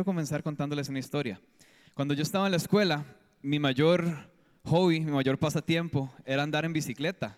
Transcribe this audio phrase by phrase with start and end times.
[0.00, 1.38] Quiero comenzar contándoles una historia.
[1.92, 3.04] Cuando yo estaba en la escuela,
[3.42, 4.30] mi mayor
[4.64, 7.36] hobby, mi mayor pasatiempo era andar en bicicleta.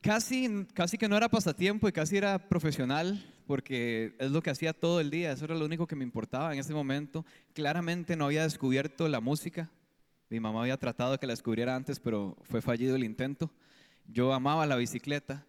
[0.00, 4.74] Casi, casi que no era pasatiempo y casi era profesional porque es lo que hacía
[4.74, 7.26] todo el día, eso era lo único que me importaba en ese momento.
[7.52, 9.68] Claramente no había descubierto la música,
[10.30, 13.50] mi mamá había tratado de que la descubriera antes, pero fue fallido el intento.
[14.06, 15.44] Yo amaba la bicicleta.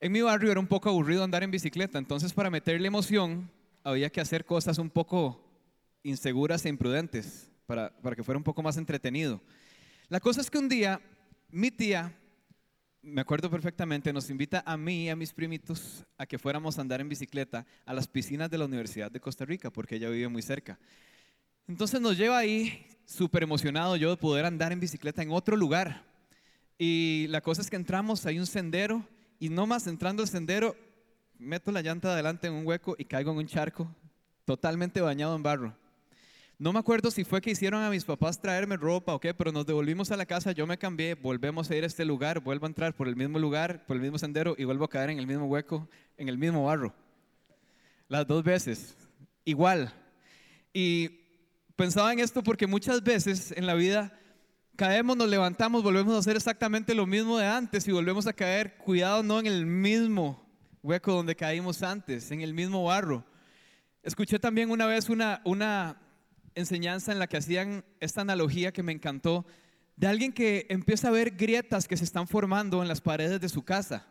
[0.00, 3.50] En mi barrio era un poco aburrido andar en bicicleta, entonces para meterle emoción
[3.84, 5.45] había que hacer cosas un poco
[6.08, 9.40] inseguras e imprudentes para, que fuera un poco más entretenido.
[10.08, 11.00] La cosa es que un día
[11.50, 12.16] mi tía,
[13.02, 16.80] me acuerdo perfectamente, nos invita a mí y a mis primitos a que fuéramos a
[16.80, 20.28] andar en bicicleta a las piscinas de la Universidad de Costa Rica, porque ella vive
[20.28, 20.78] muy cerca.
[21.68, 26.04] Entonces nos lleva ahí, súper emocionado yo de poder andar en bicicleta en otro lugar.
[26.78, 29.04] Y la cosa es que entramos, hay un sendero,
[29.38, 30.76] y no más entrando al sendero,
[31.38, 33.88] meto la llanta adelante en un hueco y caigo en un charco,
[34.44, 35.85] totalmente bañado en barro.
[36.58, 39.52] No me acuerdo si fue que hicieron a mis papás traerme ropa o qué, pero
[39.52, 42.64] nos devolvimos a la casa, yo me cambié, volvemos a ir a este lugar, vuelvo
[42.64, 45.18] a entrar por el mismo lugar, por el mismo sendero y vuelvo a caer en
[45.18, 46.94] el mismo hueco, en el mismo barro.
[48.08, 48.96] Las dos veces,
[49.44, 49.92] igual.
[50.72, 51.10] Y
[51.76, 54.18] pensaba en esto porque muchas veces en la vida
[54.76, 58.78] caemos, nos levantamos, volvemos a hacer exactamente lo mismo de antes y volvemos a caer,
[58.78, 60.42] cuidado, no en el mismo
[60.82, 63.26] hueco donde caímos antes, en el mismo barro.
[64.02, 66.00] Escuché también una vez una, una
[66.56, 69.46] enseñanza en la que hacían esta analogía que me encantó,
[69.94, 73.48] de alguien que empieza a ver grietas que se están formando en las paredes de
[73.48, 74.06] su casa.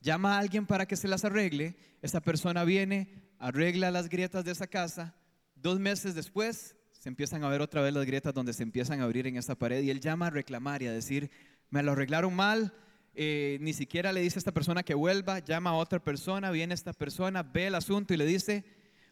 [0.00, 4.52] Llama a alguien para que se las arregle, esa persona viene, arregla las grietas de
[4.52, 5.14] esa casa,
[5.54, 9.04] dos meses después se empiezan a ver otra vez las grietas donde se empiezan a
[9.04, 11.30] abrir en esa pared y él llama a reclamar y a decir,
[11.70, 12.74] me lo arreglaron mal,
[13.14, 16.74] eh, ni siquiera le dice a esta persona que vuelva, llama a otra persona, viene
[16.74, 18.64] esta persona, ve el asunto y le dice,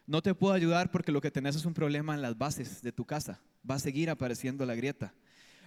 [0.07, 2.91] no te puedo ayudar porque lo que tenés es un problema en las bases de
[2.91, 3.41] tu casa.
[3.69, 5.13] Va a seguir apareciendo la grieta.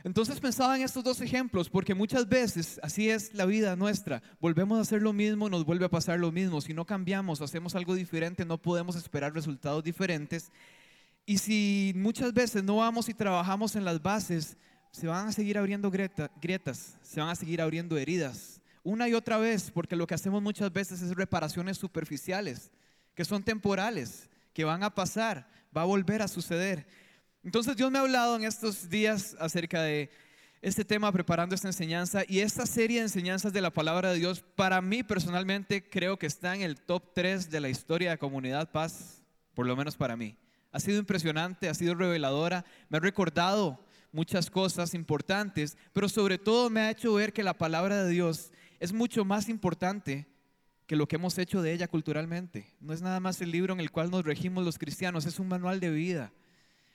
[0.04, 4.22] Entonces pensaba en estos dos ejemplos porque muchas veces así es la vida nuestra.
[4.40, 6.60] Volvemos a hacer lo mismo, nos vuelve a pasar lo mismo.
[6.60, 10.52] Si no cambiamos, hacemos algo diferente, no podemos esperar resultados diferentes.
[11.26, 14.56] Y si muchas veces no vamos y trabajamos en las bases,
[14.92, 18.62] se van a seguir abriendo grietas, se van a seguir abriendo heridas.
[18.84, 22.70] Una y otra vez, porque lo que hacemos muchas veces es reparaciones superficiales
[23.18, 26.86] que son temporales, que van a pasar, va a volver a suceder.
[27.42, 30.08] Entonces Dios me ha hablado en estos días acerca de
[30.62, 34.44] este tema preparando esta enseñanza y esta serie de enseñanzas de la palabra de Dios
[34.54, 38.70] para mí personalmente creo que está en el top 3 de la historia de Comunidad
[38.70, 40.36] Paz, por lo menos para mí.
[40.70, 46.70] Ha sido impresionante, ha sido reveladora, me ha recordado muchas cosas importantes, pero sobre todo
[46.70, 50.28] me ha hecho ver que la palabra de Dios es mucho más importante
[50.88, 52.74] que lo que hemos hecho de ella culturalmente.
[52.80, 55.46] No es nada más el libro en el cual nos regimos los cristianos, es un
[55.46, 56.32] manual de vida.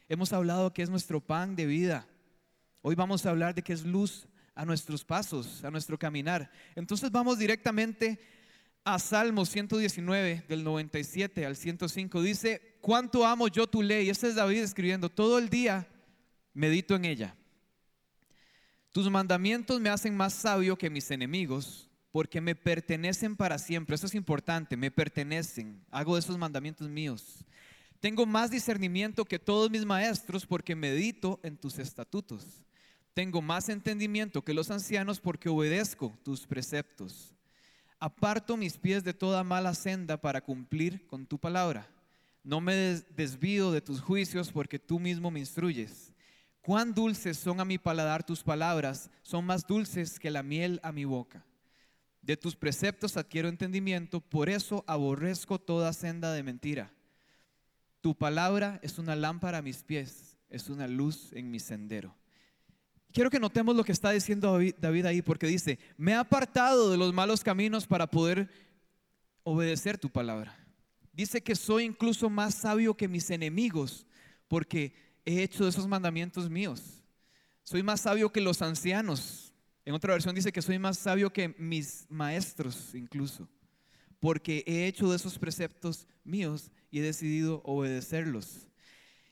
[0.09, 2.08] Hemos hablado que es nuestro pan de vida.
[2.82, 6.52] Hoy vamos a hablar de que es luz a nuestros pasos, a nuestro caminar.
[6.74, 8.20] Entonces vamos directamente
[8.84, 12.24] a Salmo 119 del 97 al 105.
[12.24, 14.09] Dice, ¿cuánto amo yo tu ley?
[14.09, 15.88] Este es David escribiendo, todo el día
[16.56, 17.36] medito en ella.
[18.92, 23.96] Tus mandamientos me hacen más sabio que mis enemigos porque me pertenecen para siempre.
[23.96, 25.84] Eso es importante, me pertenecen.
[25.90, 27.44] Hago esos mandamientos míos.
[28.00, 32.62] Tengo más discernimiento que todos mis maestros porque medito en tus estatutos.
[33.16, 37.34] Tengo más entendimiento que los ancianos porque obedezco tus preceptos.
[38.00, 41.90] Aparto mis pies de toda mala senda para cumplir con tu palabra.
[42.44, 42.75] No me
[43.16, 46.13] desvío de tus juicios porque tú mismo me instruyes.
[46.62, 50.91] Cuán dulces son a mi paladar tus palabras, son más dulces que la miel a
[50.91, 51.44] mi boca.
[52.23, 56.93] De tus preceptos adquiero entendimiento, por eso aborrezco toda senda de mentira.
[57.99, 62.16] Tu palabra es una lámpara a mis pies, es una luz en mi sendero.
[63.11, 66.97] Quiero que notemos lo que está diciendo David ahí, porque dice, me he apartado de
[66.97, 68.49] los malos caminos para poder
[69.43, 70.58] obedecer tu palabra.
[71.11, 74.08] Dice que soy incluso más sabio que mis enemigos,
[74.47, 74.96] porque
[75.26, 77.03] he hecho esos mandamientos míos.
[77.64, 79.42] Soy más sabio que los ancianos,
[79.85, 83.50] en otra versión dice que soy más sabio que mis maestros incluso,
[84.20, 88.68] porque he hecho de esos preceptos míos y he decidido obedecerlos.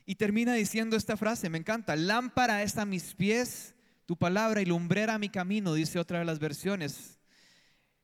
[0.06, 3.76] Y termina diciendo esta frase, me encanta, lámpara es a mis pies
[4.06, 7.18] tu palabra y lumbrera a mi camino, dice otra de las versiones.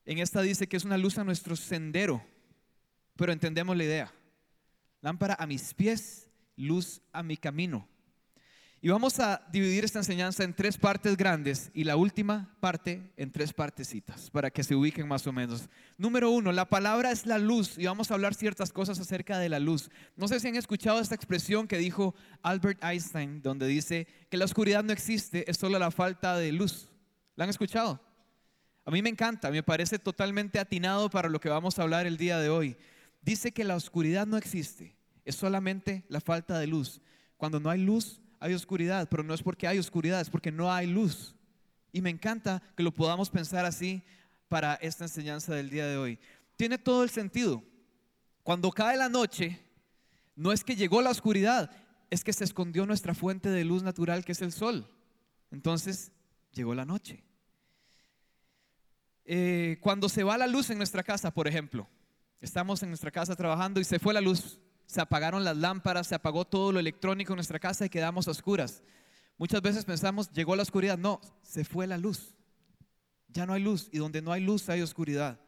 [0.05, 2.23] En esta dice que es una luz a nuestro sendero,
[3.17, 4.13] pero entendemos la idea.
[5.01, 7.89] Lámpara a mis pies, luz a mi camino.
[8.79, 13.31] Y vamos a dividir esta enseñanza en tres partes grandes y la última parte en
[13.31, 15.67] tres partecitas para que se ubiquen más o menos.
[15.97, 19.49] Número uno, la palabra es la luz y vamos a hablar ciertas cosas acerca de
[19.49, 19.89] la luz.
[20.15, 22.13] No sé si han escuchado esta expresión que dijo
[22.43, 26.87] Albert Einstein, donde dice que la oscuridad no existe, es solo la falta de luz.
[27.35, 27.99] ¿La han escuchado?
[28.85, 32.17] A mí me encanta, me parece totalmente atinado para lo que vamos a hablar el
[32.17, 32.77] día de hoy.
[33.23, 34.95] Dice que la oscuridad no existe,
[35.25, 37.01] es solamente la falta de luz.
[37.37, 40.71] Cuando no hay luz, hay oscuridad, pero no es porque hay oscuridad, es porque no
[40.71, 41.35] hay luz.
[41.91, 44.03] Y me encanta que lo podamos pensar así
[44.47, 46.19] para esta enseñanza del día de hoy.
[46.55, 47.63] Tiene todo el sentido.
[48.43, 49.59] Cuando cae la noche,
[50.35, 51.71] no es que llegó la oscuridad,
[52.09, 54.89] es que se escondió nuestra fuente de luz natural que es el sol.
[55.51, 56.11] Entonces
[56.53, 57.23] llegó la noche.
[59.25, 61.89] Eh, cuando se va la luz en nuestra casa, por ejemplo,
[62.39, 66.15] estamos en nuestra casa trabajando y se fue la luz, se apagaron las lámparas, se
[66.15, 68.81] apagó todo lo electrónico en nuestra casa y quedamos a oscuras.
[69.37, 70.97] Muchas veces pensamos, llegó la oscuridad.
[70.97, 72.33] No, se fue la luz.
[73.27, 75.39] Ya no hay luz y donde no hay luz hay oscuridad.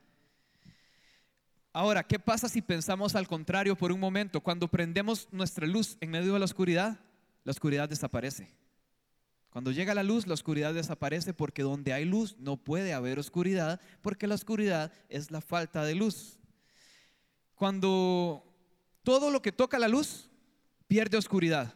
[1.71, 4.41] Ahora, ¿qué pasa si pensamos al contrario por un momento?
[4.41, 6.99] Cuando prendemos nuestra luz en medio de la oscuridad,
[7.45, 8.51] la oscuridad desaparece.
[9.49, 13.79] Cuando llega la luz, la oscuridad desaparece porque donde hay luz no puede haber oscuridad
[14.01, 16.39] porque la oscuridad es la falta de luz.
[17.55, 18.48] Cuando
[19.09, 20.29] todo lo que toca la luz
[20.85, 21.73] pierde oscuridad.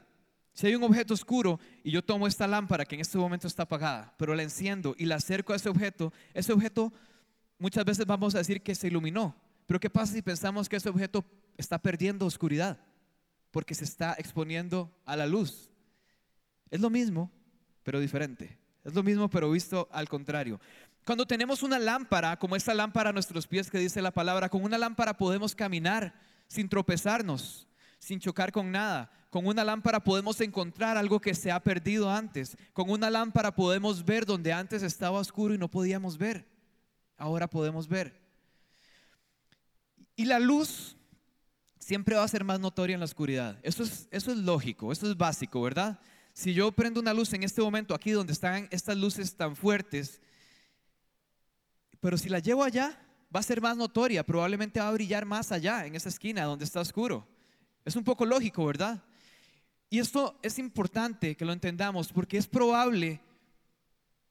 [0.54, 3.64] Si hay un objeto oscuro y yo tomo esta lámpara que en este momento está
[3.64, 6.94] apagada, pero la enciendo y la acerco a ese objeto, ese objeto
[7.58, 9.36] muchas veces vamos a decir que se iluminó.
[9.66, 11.26] Pero ¿qué pasa si pensamos que ese objeto
[11.58, 12.78] está perdiendo oscuridad?
[13.50, 15.72] Porque se está exponiendo a la luz.
[16.70, 17.32] Es lo mismo,
[17.82, 18.60] pero diferente.
[18.84, 20.62] Es lo mismo, pero visto al contrario.
[21.04, 24.64] Cuando tenemos una lámpara, como esta lámpara a nuestros pies que dice la palabra, con
[24.64, 26.14] una lámpara podemos caminar
[26.48, 27.68] sin tropezarnos,
[28.00, 29.12] sin chocar con nada.
[29.30, 32.56] Con una lámpara podemos encontrar algo que se ha perdido antes.
[32.72, 36.48] Con una lámpara podemos ver donde antes estaba oscuro y no podíamos ver.
[37.18, 38.22] Ahora podemos ver.
[40.16, 40.96] Y la luz
[41.80, 43.58] siempre va a ser más notoria en la oscuridad.
[43.64, 46.00] Eso es, eso es lógico, eso es básico, ¿verdad?
[46.34, 50.22] Si yo prendo una luz en este momento aquí donde están estas luces tan fuertes,
[52.00, 53.00] pero si la llevo allá,
[53.34, 56.66] va a ser más notoria, probablemente va a brillar más allá, en esa esquina donde
[56.66, 57.28] está oscuro.
[57.84, 59.04] Es un poco lógico, ¿verdad?
[59.90, 63.22] Y esto es importante que lo entendamos porque es probable,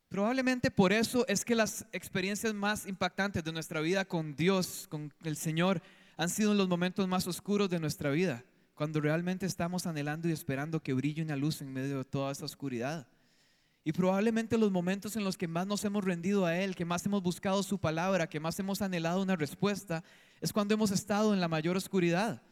[0.09, 5.13] probablemente por eso es que las experiencias más impactantes de nuestra vida con Dios, con
[5.25, 5.83] el Señor,
[6.17, 8.45] han sido los momentos más oscuros de nuestra vida,
[8.75, 12.45] cuando realmente estamos anhelando y esperando que brille una luz en medio de toda esa
[12.45, 13.07] oscuridad.
[13.85, 17.05] Y probablemente los momentos en los que más nos hemos rendido a Él, que más
[17.05, 20.05] hemos buscado su palabra, que más hemos anhelado una respuesta,
[20.41, 22.43] es cuando hemos estado en la mayor oscuridad.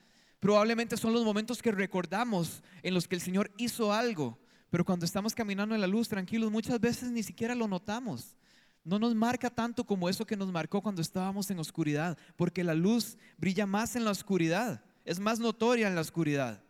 [0.40, 4.38] Probablemente son los momentos que recordamos en los que el Señor hizo algo,
[4.70, 8.36] pero cuando estamos caminando en la luz tranquilos, muchas veces ni siquiera lo notamos.
[8.82, 12.74] No nos marca tanto como eso que nos marcó cuando estábamos en oscuridad, porque la
[12.74, 16.64] luz brilla más en la oscuridad, es más notoria en la oscuridad.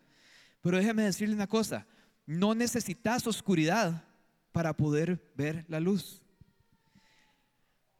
[0.60, 1.86] Pero déjeme decirle una cosa,
[2.26, 4.04] no necesitas oscuridad
[4.52, 6.22] para poder ver la luz.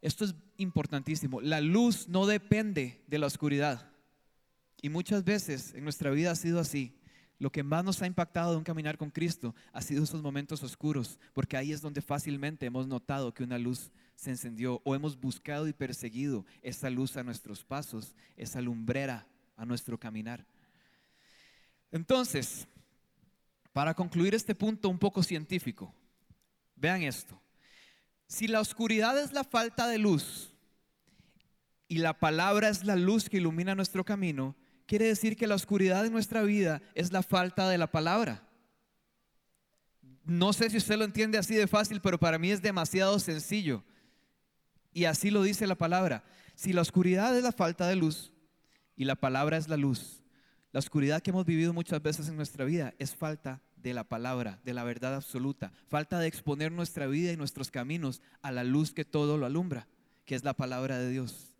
[0.01, 1.41] Esto es importantísimo.
[1.41, 3.91] La luz no depende de la oscuridad.
[4.81, 6.97] Y muchas veces en nuestra vida ha sido así.
[7.37, 10.61] Lo que más nos ha impactado de un caminar con Cristo ha sido esos momentos
[10.61, 15.19] oscuros, porque ahí es donde fácilmente hemos notado que una luz se encendió o hemos
[15.19, 19.27] buscado y perseguido esa luz a nuestros pasos, esa lumbrera
[19.57, 20.45] a nuestro caminar.
[21.91, 22.67] Entonces,
[23.73, 25.93] para concluir este punto un poco científico,
[26.81, 27.39] Vean esto.
[28.27, 30.51] Si la oscuridad es la falta de luz
[31.87, 34.55] y la palabra es la luz que ilumina nuestro camino,
[34.87, 38.47] quiere decir que la oscuridad de nuestra vida es la falta de la palabra.
[40.23, 43.83] No sé si usted lo entiende así de fácil, pero para mí es demasiado sencillo.
[44.91, 46.23] Y así lo dice la palabra.
[46.55, 48.33] Si la oscuridad es la falta de luz
[48.95, 50.23] y la palabra es la luz,
[50.71, 54.59] la oscuridad que hemos vivido muchas veces en nuestra vida es falta de la palabra,
[54.63, 55.71] de la verdad absoluta.
[55.87, 59.87] Falta de exponer nuestra vida y nuestros caminos a la luz que todo lo alumbra,
[60.25, 61.55] que es la palabra de Dios.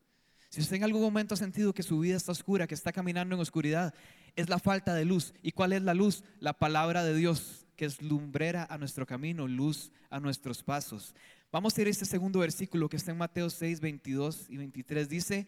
[0.49, 3.35] Si usted en algún momento ha sentido que su vida está oscura, que está caminando
[3.35, 3.93] en oscuridad,
[4.35, 5.33] es la falta de luz.
[5.41, 6.23] ¿Y cuál es la luz?
[6.39, 11.15] La palabra de Dios, que es lumbrera a nuestro camino, luz a nuestros pasos.
[11.51, 15.09] Vamos a ir a este segundo versículo que está en Mateo 6, 22 y 23.
[15.09, 15.47] Dice,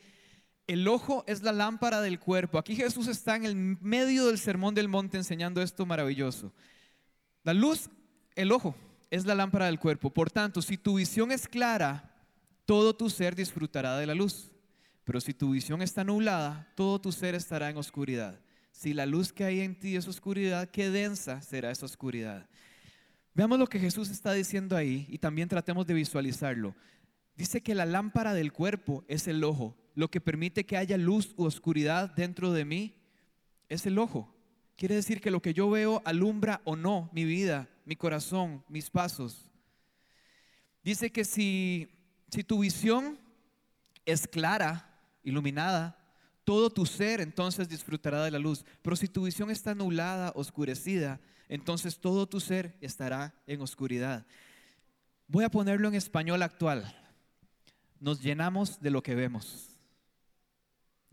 [0.67, 2.57] el ojo es la lámpara del cuerpo.
[2.57, 6.53] Aquí Jesús está en el medio del sermón del monte enseñando esto maravilloso.
[7.43, 7.89] La luz,
[8.35, 8.75] el ojo,
[9.11, 10.09] es la lámpara del cuerpo.
[10.09, 12.15] Por tanto, si tu visión es clara,
[12.65, 14.51] todo tu ser disfrutará de la luz.
[15.03, 18.39] Pero si tu visión está nublada, todo tu ser estará en oscuridad.
[18.71, 22.47] Si la luz que hay en ti es oscuridad, qué densa será esa oscuridad.
[23.35, 26.73] Veamos lo que Jesús está diciendo ahí y también tratemos de visualizarlo.
[27.35, 29.75] Dice que la lámpara del cuerpo es el ojo.
[29.95, 32.95] Lo que permite que haya luz u oscuridad dentro de mí
[33.69, 34.33] es el ojo.
[34.75, 38.89] Quiere decir que lo que yo veo alumbra o no mi vida, mi corazón, mis
[38.89, 39.51] pasos.
[40.83, 41.89] Dice que si,
[42.31, 43.19] si tu visión
[44.05, 45.97] es clara, iluminada,
[46.43, 48.65] todo tu ser entonces disfrutará de la luz.
[48.81, 54.25] Pero si tu visión está nublada, oscurecida, entonces todo tu ser estará en oscuridad.
[55.27, 56.93] Voy a ponerlo en español actual.
[57.99, 59.72] Nos llenamos de lo que vemos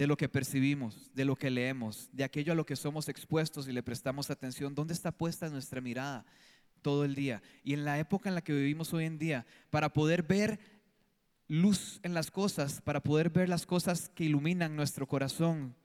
[0.00, 3.68] de lo que percibimos, de lo que leemos, de aquello a lo que somos expuestos
[3.68, 4.74] y le prestamos atención.
[4.74, 6.24] ¿Dónde está puesta nuestra mirada
[6.80, 7.42] todo el día?
[7.64, 10.58] Y en la época en la que vivimos hoy en día, para poder ver
[11.48, 15.76] luz en las cosas, para poder ver las cosas que iluminan nuestro corazón,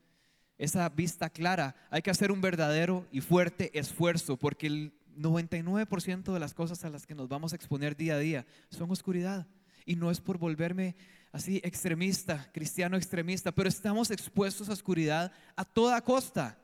[0.58, 6.40] esa vista clara, hay que hacer un verdadero y fuerte esfuerzo, porque el 99% de
[6.40, 9.46] las cosas a las que nos vamos a exponer día a día son oscuridad.
[9.86, 10.96] Y no es por volverme
[11.36, 16.58] así extremista, cristiano extremista, pero estamos expuestos a oscuridad a toda costa.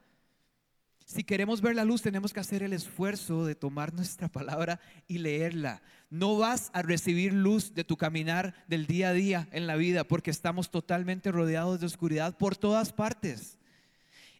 [1.05, 5.17] Si queremos ver la luz, tenemos que hacer el esfuerzo de tomar nuestra palabra y
[5.17, 5.81] leerla.
[6.09, 10.05] No vas a recibir luz de tu caminar del día a día en la vida
[10.05, 13.57] porque estamos totalmente rodeados de oscuridad por todas partes.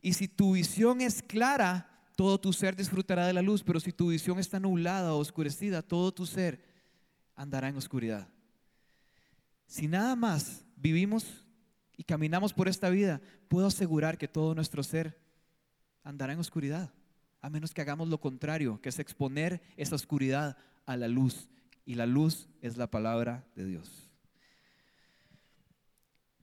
[0.02, 3.92] Y si tu visión es clara, todo tu ser disfrutará de la luz, pero si
[3.92, 6.64] tu visión está nublada o oscurecida, todo tu ser
[7.36, 8.30] andará en oscuridad.
[9.72, 11.46] Si nada más vivimos
[11.96, 15.18] y caminamos por esta vida, puedo asegurar que todo nuestro ser
[16.04, 16.92] andará en oscuridad,
[17.40, 21.48] a menos que hagamos lo contrario, que es exponer esa oscuridad a la luz.
[21.86, 24.10] Y la luz es la palabra de Dios.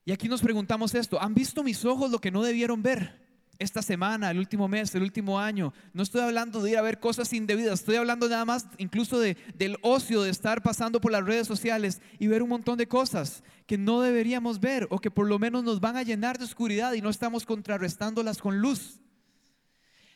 [0.07, 3.28] Y aquí nos preguntamos esto, ¿han visto mis ojos lo que no debieron ver?
[3.59, 5.73] Esta semana, el último mes, el último año.
[5.93, 9.37] No estoy hablando de ir a ver cosas indebidas, estoy hablando nada más incluso de,
[9.55, 13.43] del ocio, de estar pasando por las redes sociales y ver un montón de cosas
[13.67, 16.93] que no deberíamos ver o que por lo menos nos van a llenar de oscuridad
[16.93, 19.01] y no estamos contrarrestándolas con luz.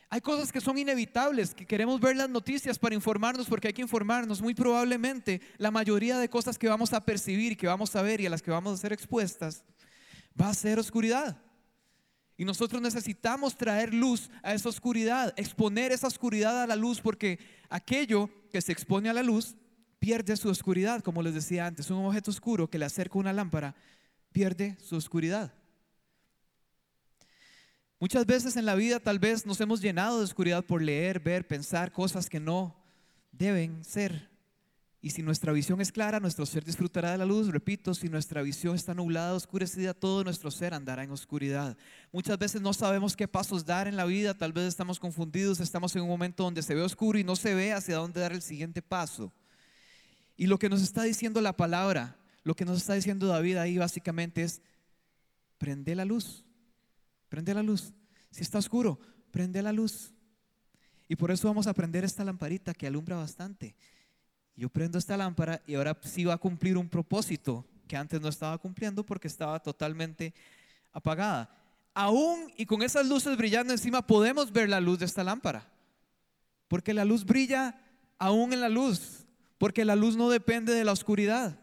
[0.09, 3.81] Hay cosas que son inevitables, que queremos ver las noticias para informarnos porque hay que
[3.81, 4.43] informarnos.
[4.43, 8.27] Muy probablemente la mayoría de cosas que vamos a percibir que vamos a ver y
[8.27, 9.63] a las que vamos a ser expuestas
[10.39, 11.41] va a ser oscuridad.
[12.37, 17.39] Y nosotros necesitamos traer luz a esa oscuridad, exponer esa oscuridad a la luz, porque
[17.69, 19.55] aquello que se expone a la luz
[19.99, 21.89] pierde su oscuridad, como les decía antes.
[21.89, 23.75] Un objeto oscuro que le acerca una lámpara
[24.31, 25.53] pierde su oscuridad.
[27.99, 31.47] Muchas veces en la vida tal vez nos hemos llenado de oscuridad por leer, ver,
[31.47, 32.75] pensar cosas que no
[33.31, 34.32] deben ser
[35.05, 37.49] y si nuestra visión es clara, nuestro ser disfrutará de la luz.
[37.49, 41.75] Repito, si nuestra visión está nublada, oscurecida, todo nuestro ser andará en oscuridad.
[42.13, 45.93] Muchas veces no sabemos qué pasos dar en la vida, tal vez estamos confundidos, estamos
[45.97, 48.41] en un momento donde se ve oscuro y no se ve hacia dónde dar el
[48.41, 49.33] siguiente paso.
[50.37, 53.77] Y lo que nos está diciendo la palabra, lo que nos está diciendo David ahí
[53.77, 54.61] básicamente es,
[55.57, 56.45] prende la luz,
[57.27, 57.91] prende la luz.
[58.31, 60.13] Si está oscuro, prende la luz.
[61.09, 63.75] Y por eso vamos a prender esta lamparita que alumbra bastante.
[64.55, 68.29] Yo prendo esta lámpara y ahora sí va a cumplir un propósito que antes no
[68.29, 70.33] estaba cumpliendo porque estaba totalmente
[70.91, 71.49] apagada.
[71.93, 75.69] Aún y con esas luces brillando encima podemos ver la luz de esta lámpara.
[76.67, 77.79] Porque la luz brilla
[78.17, 79.25] aún en la luz.
[79.57, 81.59] Porque la luz no depende de la oscuridad.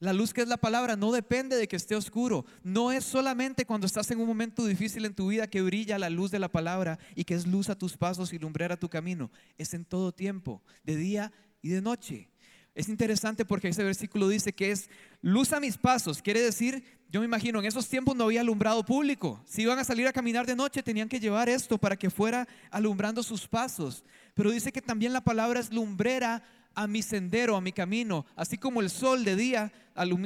[0.00, 2.44] La luz que es la palabra no depende de que esté oscuro.
[2.62, 6.10] No es solamente cuando estás en un momento difícil en tu vida que brilla la
[6.10, 9.30] luz de la palabra y que es luz a tus pasos y lumbrera tu camino.
[9.56, 11.32] Es en todo tiempo, de día
[11.64, 12.28] y de noche.
[12.74, 14.90] Es interesante porque ese versículo dice que es
[15.22, 16.20] luz a mis pasos.
[16.20, 19.42] Quiere decir, yo me imagino, en esos tiempos no había alumbrado público.
[19.46, 22.46] Si iban a salir a caminar de noche, tenían que llevar esto para que fuera
[22.70, 24.04] alumbrando sus pasos.
[24.34, 26.42] Pero dice que también la palabra es lumbrera
[26.74, 28.26] a mi sendero, a mi camino.
[28.36, 29.72] Así como el sol de día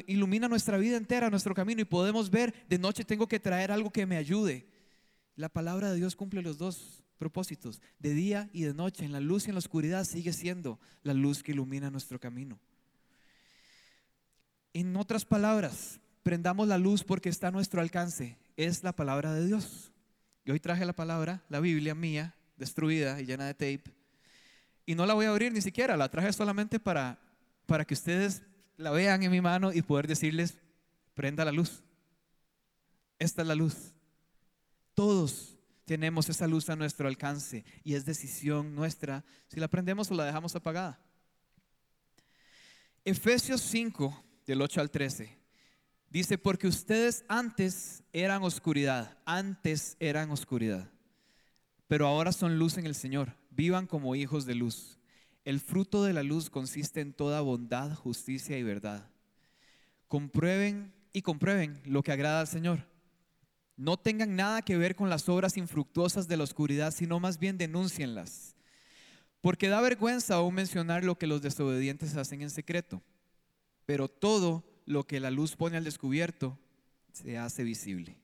[0.09, 3.92] ilumina nuestra vida entera, nuestro camino, y podemos ver, de noche tengo que traer algo
[3.92, 4.66] que me ayude.
[5.37, 9.20] La palabra de Dios cumple los dos propósitos, de día y de noche, en la
[9.20, 12.58] luz y en la oscuridad, sigue siendo la luz que ilumina nuestro camino.
[14.72, 19.46] En otras palabras, prendamos la luz porque está a nuestro alcance, es la palabra de
[19.46, 19.92] Dios.
[20.44, 23.92] Y hoy traje la palabra, la Biblia mía, destruida y llena de tape,
[24.87, 27.18] y no la voy a abrir ni siquiera, la traje solamente para,
[27.66, 28.42] para que ustedes
[28.78, 30.56] la vean en mi mano y poder decirles,
[31.12, 31.82] prenda la luz.
[33.18, 33.92] Esta es la luz.
[34.94, 35.57] Todos
[35.88, 40.26] tenemos esa luz a nuestro alcance y es decisión nuestra si la prendemos o la
[40.26, 41.00] dejamos apagada.
[43.07, 45.38] Efesios 5, del 8 al 13,
[46.11, 50.90] dice, porque ustedes antes eran oscuridad, antes eran oscuridad,
[51.87, 54.99] pero ahora son luz en el Señor, vivan como hijos de luz.
[55.47, 59.09] El fruto de la luz consiste en toda bondad, justicia y verdad.
[60.07, 62.87] Comprueben y comprueben lo que agrada al Señor.
[63.78, 67.56] No tengan nada que ver con las obras infructuosas de la oscuridad, sino más bien
[67.56, 68.56] denúncienlas.
[69.40, 73.00] Porque da vergüenza aún mencionar lo que los desobedientes hacen en secreto.
[73.87, 76.58] Pero todo lo que la luz pone al descubierto
[77.12, 78.18] se hace visible.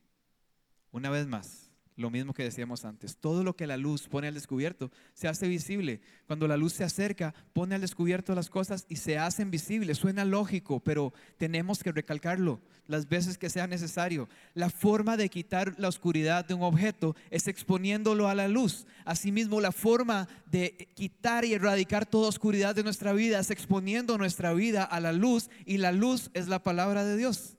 [0.91, 1.64] Una vez más,
[1.97, 5.47] lo mismo que decíamos antes, todo lo que la luz pone al descubierto se hace
[5.47, 6.01] visible.
[6.27, 9.99] Cuando la luz se acerca, pone al descubierto las cosas y se hacen visibles.
[9.99, 14.29] Suena lógico, pero tenemos que recalcarlo las veces que sea necesario.
[14.55, 18.87] La forma de quitar la oscuridad de un objeto es exponiéndolo a la luz.
[19.05, 24.53] Asimismo, la forma de quitar y erradicar toda oscuridad de nuestra vida es exponiendo nuestra
[24.53, 27.54] vida a la luz y la luz es la palabra de Dios.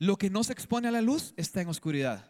[0.00, 2.24] Lo que no se expone a la luz está en oscuridad.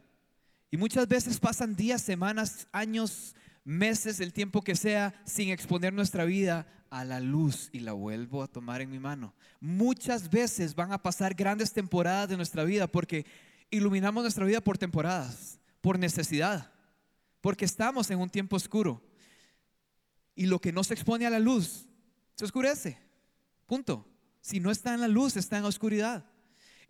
[0.73, 6.25] Y muchas veces pasan días, semanas, años, meses, el tiempo que sea, sin exponer nuestra
[6.25, 9.35] vida a la luz y la vuelvo a tomar en mi mano.
[9.61, 13.25] Muchas veces van a pasar grandes temporadas de nuestra vida porque
[13.71, 16.73] iluminamos nuestra vida por temporadas, por necesidad,
[17.41, 19.01] porque estamos en un tiempo oscuro.
[20.35, 21.87] Y lo que no se expone a la luz
[22.35, 22.99] se oscurece.
[23.67, 24.09] Punto.
[24.41, 26.30] Si no está en la luz, está en oscuridad.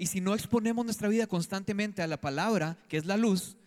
[0.01, 3.59] Y si no exponemos nuestra vida constantemente a la palabra, que es la luz,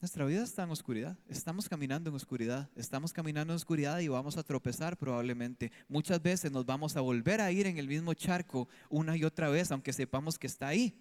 [0.00, 1.16] nuestra vida está en oscuridad.
[1.28, 2.68] Estamos caminando en oscuridad.
[2.74, 5.70] Estamos caminando en oscuridad y vamos a tropezar probablemente.
[5.86, 9.48] Muchas veces nos vamos a volver a ir en el mismo charco una y otra
[9.50, 11.00] vez, aunque sepamos que está ahí.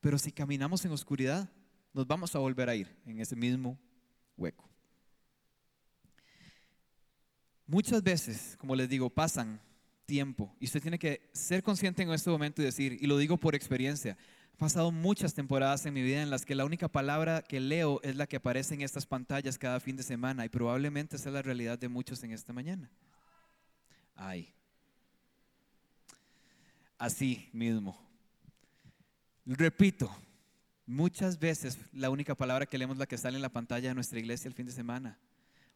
[0.00, 1.50] Pero si caminamos en oscuridad,
[1.92, 3.78] nos vamos a volver a ir en ese mismo
[4.38, 4.66] hueco.
[7.66, 9.60] Muchas veces, como les digo, pasan
[10.06, 10.54] tiempo.
[10.60, 13.54] Y usted tiene que ser consciente en este momento y decir, y lo digo por
[13.54, 14.16] experiencia,
[14.54, 18.00] he pasado muchas temporadas en mi vida en las que la única palabra que leo
[18.02, 21.34] es la que aparece en estas pantallas cada fin de semana y probablemente esa es
[21.34, 22.90] la realidad de muchos en esta mañana.
[24.14, 24.52] Ay.
[26.98, 27.98] Así mismo.
[29.44, 30.14] Repito,
[30.86, 33.94] muchas veces la única palabra que leemos es la que sale en la pantalla de
[33.94, 35.18] nuestra iglesia el fin de semana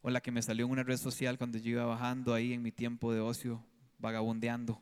[0.02, 2.62] o la que me salió en una red social cuando yo iba bajando ahí en
[2.62, 3.64] mi tiempo de ocio
[3.98, 4.80] vagabundeando.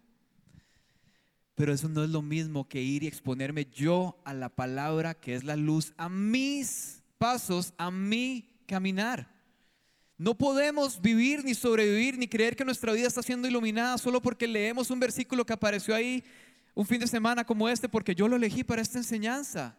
[1.54, 5.34] Pero eso no es lo mismo que ir y exponerme yo a la palabra que
[5.34, 9.32] es la luz, a mis pasos, a mi caminar.
[10.16, 14.46] No podemos vivir ni sobrevivir ni creer que nuestra vida está siendo iluminada solo porque
[14.46, 16.24] leemos un versículo que apareció ahí
[16.74, 19.76] un fin de semana como este, porque yo lo elegí para esta enseñanza.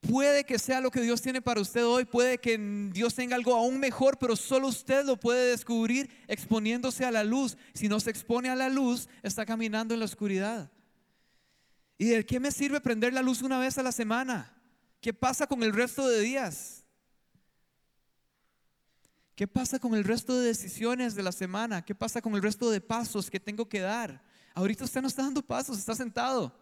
[0.00, 2.56] Puede que sea lo que Dios tiene para usted hoy, puede que
[2.92, 7.56] Dios tenga algo aún mejor, pero solo usted lo puede descubrir exponiéndose a la luz.
[7.74, 10.70] Si no se expone a la luz, está caminando en la oscuridad.
[11.98, 14.54] ¿Y de qué me sirve prender la luz una vez a la semana?
[15.00, 16.84] ¿Qué pasa con el resto de días?
[19.34, 21.84] ¿Qué pasa con el resto de decisiones de la semana?
[21.84, 24.22] ¿Qué pasa con el resto de pasos que tengo que dar?
[24.54, 26.56] Ahorita usted no está dando pasos, está sentado.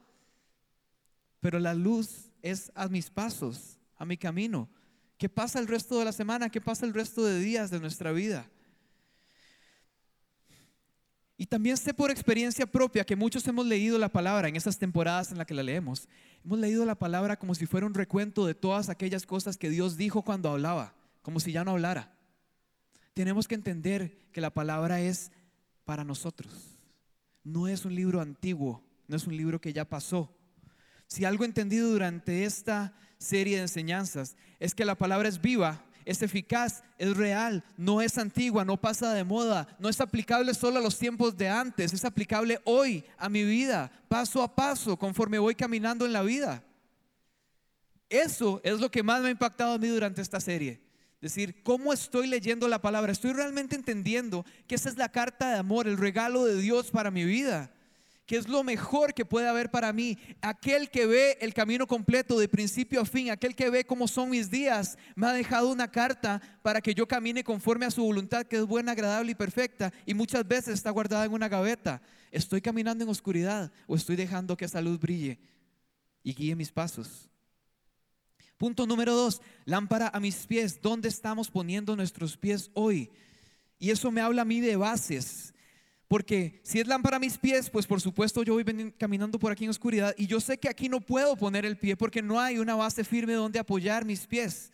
[1.40, 4.68] Pero la luz es a mis pasos, a mi camino.
[5.18, 6.50] ¿Qué pasa el resto de la semana?
[6.50, 8.48] ¿Qué pasa el resto de días de nuestra vida?
[11.38, 15.30] Y también sé por experiencia propia que muchos hemos leído la palabra en esas temporadas
[15.30, 16.08] en las que la leemos.
[16.44, 19.96] Hemos leído la palabra como si fuera un recuento de todas aquellas cosas que Dios
[19.96, 22.16] dijo cuando hablaba, como si ya no hablara.
[23.12, 25.30] Tenemos que entender que la palabra es
[25.84, 26.76] para nosotros.
[27.44, 30.35] No es un libro antiguo, no es un libro que ya pasó.
[31.06, 36.22] Si algo entendido durante esta serie de enseñanzas es que la palabra es viva, es
[36.22, 40.82] eficaz, es real, no es antigua, no pasa de moda, no es aplicable solo a
[40.82, 45.54] los tiempos de antes, es aplicable hoy a mi vida, paso a paso, conforme voy
[45.54, 46.62] caminando en la vida.
[48.08, 50.80] Eso es lo que más me ha impactado a mí durante esta serie.
[51.20, 53.10] Decir, ¿cómo estoy leyendo la palabra?
[53.10, 57.10] Estoy realmente entendiendo que esa es la carta de amor, el regalo de Dios para
[57.10, 57.72] mi vida
[58.26, 60.18] que es lo mejor que puede haber para mí.
[60.42, 64.30] Aquel que ve el camino completo de principio a fin, aquel que ve cómo son
[64.30, 68.44] mis días, me ha dejado una carta para que yo camine conforme a su voluntad,
[68.44, 72.02] que es buena, agradable y perfecta, y muchas veces está guardada en una gaveta.
[72.32, 75.38] ¿Estoy caminando en oscuridad o estoy dejando que esa luz brille
[76.24, 77.30] y guíe mis pasos?
[78.58, 80.80] Punto número dos, lámpara a mis pies.
[80.82, 83.10] ¿Dónde estamos poniendo nuestros pies hoy?
[83.78, 85.52] Y eso me habla a mí de bases.
[86.08, 89.64] Porque si es lámpara a mis pies, pues por supuesto yo voy caminando por aquí
[89.64, 92.58] en oscuridad y yo sé que aquí no puedo poner el pie porque no hay
[92.58, 94.70] una base firme donde apoyar mis pies.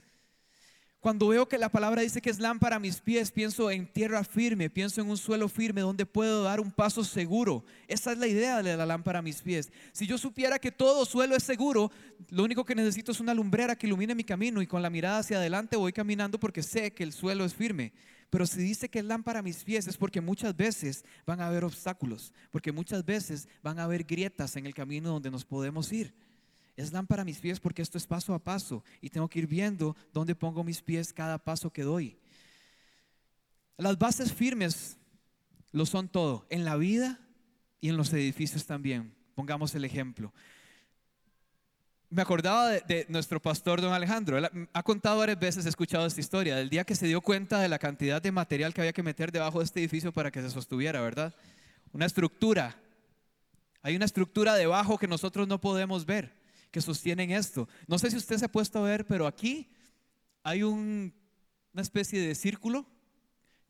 [1.03, 4.23] Cuando veo que la palabra dice que es lámpara a mis pies, pienso en tierra
[4.23, 7.65] firme, pienso en un suelo firme donde puedo dar un paso seguro.
[7.89, 9.73] Esa es la idea de la lámpara a mis pies.
[9.91, 11.91] Si yo supiera que todo suelo es seguro,
[12.29, 15.19] lo único que necesito es una lumbrera que ilumine mi camino y con la mirada
[15.19, 17.93] hacia adelante voy caminando porque sé que el suelo es firme.
[18.33, 21.49] Pero si dice que es lámpara a mis pies es porque muchas veces van a
[21.49, 25.93] haber obstáculos, porque muchas veces van a haber grietas en el camino donde nos podemos
[25.93, 26.15] ir.
[26.75, 29.47] Es lámpara a mis pies porque esto es paso a paso y tengo que ir
[29.47, 32.17] viendo dónde pongo mis pies cada paso que doy.
[33.77, 34.97] Las bases firmes
[35.71, 37.21] lo son todo, en la vida
[37.83, 39.15] y en los edificios también.
[39.35, 40.33] Pongamos el ejemplo.
[42.13, 44.37] Me acordaba de, nuestro pastor don Alejandro.
[44.37, 47.59] Él ha contado varias veces, he escuchado esta historia, del día que se dio cuenta
[47.59, 50.43] de la cantidad de material que había que meter debajo de este edificio para que
[50.43, 51.35] se sostuviera, ¿verdad?
[51.91, 52.77] Una estructura.
[53.81, 56.37] Hay una estructura debajo que nosotros no podemos ver
[56.71, 57.67] que sostienen esto.
[57.87, 59.71] No sé si usted se ha puesto a ver, pero aquí
[60.43, 61.13] hay una
[61.77, 62.85] especie de círculo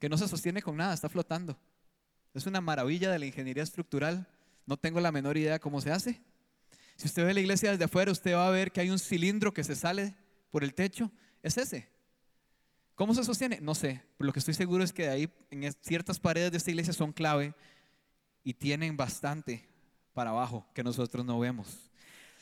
[0.01, 1.57] que no se sostiene con nada, está flotando.
[2.35, 4.27] Es una maravilla de la ingeniería estructural.
[4.67, 6.21] No tengo la menor idea cómo se hace.
[6.97, 9.53] Si usted ve la iglesia desde afuera, usted va a ver que hay un cilindro
[9.53, 10.15] que se sale
[10.51, 11.11] por el techo.
[11.43, 11.89] Es ese.
[12.95, 13.59] ¿Cómo se sostiene?
[13.61, 14.03] No sé.
[14.17, 17.13] Pero lo que estoy seguro es que ahí en ciertas paredes de esta iglesia son
[17.13, 17.55] clave
[18.45, 19.69] y tienen bastante
[20.13, 21.91] para abajo que nosotros no vemos.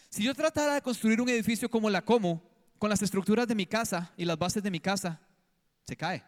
[0.09, 2.43] Si yo tratara de construir un edificio como la Como,
[2.79, 5.21] con las estructuras de mi casa y las bases de mi casa,
[5.87, 6.25] se cae.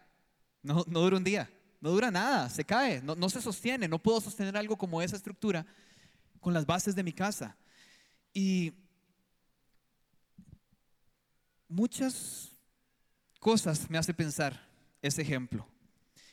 [0.61, 1.49] No, dura un día,
[1.81, 3.87] no dura nada, se cae, no, no se sostiene.
[3.87, 5.65] No puedo sostener algo como esa estructura
[6.39, 7.57] con las bases de mi casa.
[8.33, 8.73] Y
[11.67, 12.51] muchas
[13.39, 14.67] cosas me hace pensar
[15.01, 15.67] ese ejemplo.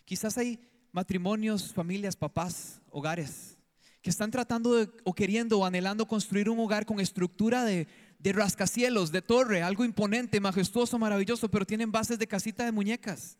[0.04, 0.58] Quizás hay
[0.92, 3.56] matrimonios, familias, papás, hogares
[4.02, 7.86] que están tratando de, o queriendo o anhelando construir un hogar con estructura de,
[8.18, 13.36] de rascacielos, de torre, algo imponente, majestuoso, maravilloso, pero tienen bases de casita de muñecas.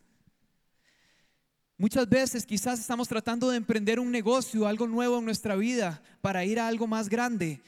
[1.78, 6.44] Muchas veces quizás estamos tratando de emprender un negocio, algo nuevo en nuestra vida para
[6.44, 7.62] ir a algo más grande.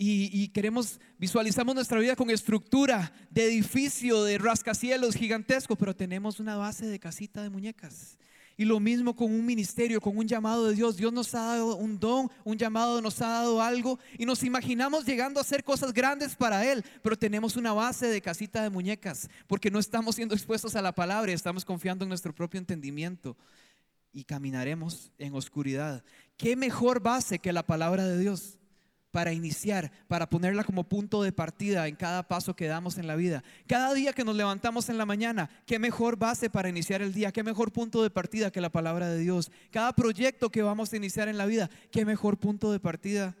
[0.00, 6.56] Y, queremos, visualizamos nuestra vida con estructura de edificio, de rascacielos gigantesco, pero tenemos una
[6.56, 8.16] base de casita de muñecas.
[8.56, 10.96] Y lo mismo con un ministerio, con un llamado de Dios.
[10.96, 15.04] Dios nos ha dado un don, un llamado, nos ha dado algo y nos imaginamos
[15.04, 19.28] llegando a hacer cosas grandes para Él, pero tenemos una base de casita de muñecas
[19.48, 23.36] porque no estamos siendo expuestos a la palabra estamos confiando en nuestro propio entendimiento
[24.12, 26.04] y caminaremos en oscuridad.
[26.36, 28.57] ¿Qué mejor base que la palabra de Dios?
[29.10, 33.16] Para iniciar, para ponerla como punto de partida en cada paso que damos en la
[33.16, 33.42] vida.
[33.66, 37.32] Cada día que nos levantamos en la mañana, qué mejor base para iniciar el día,
[37.32, 39.50] qué mejor punto de partida que la palabra de Dios.
[39.70, 43.34] Cada proyecto que vamos a iniciar en la vida, qué mejor punto de partida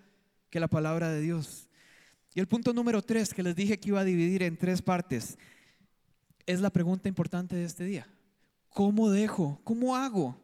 [0.50, 1.68] que la palabra de Dios.
[2.34, 5.36] Y el punto número tres que les dije que iba a dividir en tres partes
[6.46, 8.06] es la pregunta importante de este día.
[8.70, 10.40] ¿Cómo dejo, cómo hago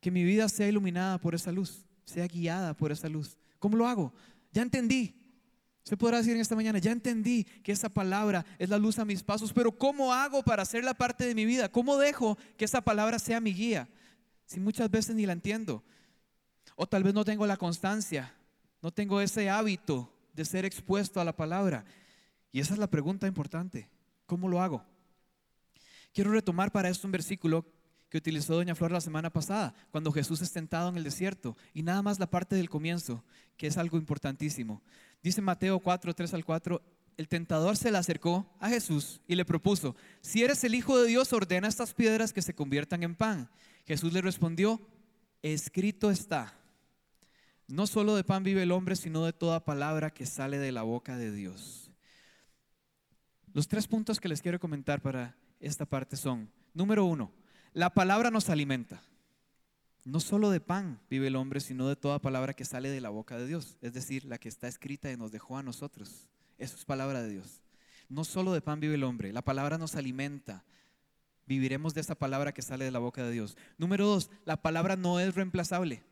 [0.00, 3.36] que mi vida sea iluminada por esa luz, sea guiada por esa luz?
[3.62, 4.12] ¿Cómo lo hago?
[4.50, 5.14] Ya entendí.
[5.84, 9.04] Se podrá decir en esta mañana, ya entendí que esa palabra es la luz a
[9.04, 11.68] mis pasos, pero ¿cómo hago para hacerla parte de mi vida?
[11.68, 13.88] ¿Cómo dejo que esa palabra sea mi guía?
[14.46, 15.84] Si muchas veces ni la entiendo.
[16.74, 18.34] O tal vez no tengo la constancia,
[18.80, 21.84] no tengo ese hábito de ser expuesto a la palabra.
[22.50, 23.88] Y esa es la pregunta importante.
[24.26, 24.84] ¿Cómo lo hago?
[26.12, 27.64] Quiero retomar para esto un versículo
[28.12, 31.56] que utilizó Doña Flor la semana pasada, cuando Jesús es tentado en el desierto.
[31.72, 33.24] Y nada más la parte del comienzo,
[33.56, 34.82] que es algo importantísimo.
[35.22, 36.82] Dice Mateo 4, 3 al 4,
[37.16, 41.08] el tentador se le acercó a Jesús y le propuso, si eres el Hijo de
[41.08, 43.48] Dios, ordena estas piedras que se conviertan en pan.
[43.86, 44.78] Jesús le respondió,
[45.40, 46.52] escrito está,
[47.66, 50.82] no solo de pan vive el hombre, sino de toda palabra que sale de la
[50.82, 51.90] boca de Dios.
[53.54, 57.32] Los tres puntos que les quiero comentar para esta parte son, número uno,
[57.72, 59.02] la palabra nos alimenta.
[60.04, 63.08] No solo de pan vive el hombre, sino de toda palabra que sale de la
[63.08, 66.28] boca de Dios, es decir, la que está escrita y nos dejó a nosotros.
[66.58, 67.62] Eso es palabra de Dios.
[68.08, 70.64] No solo de pan vive el hombre, la palabra nos alimenta.
[71.46, 73.56] Viviremos de esa palabra que sale de la boca de Dios.
[73.78, 76.02] Número dos, la palabra no es reemplazable.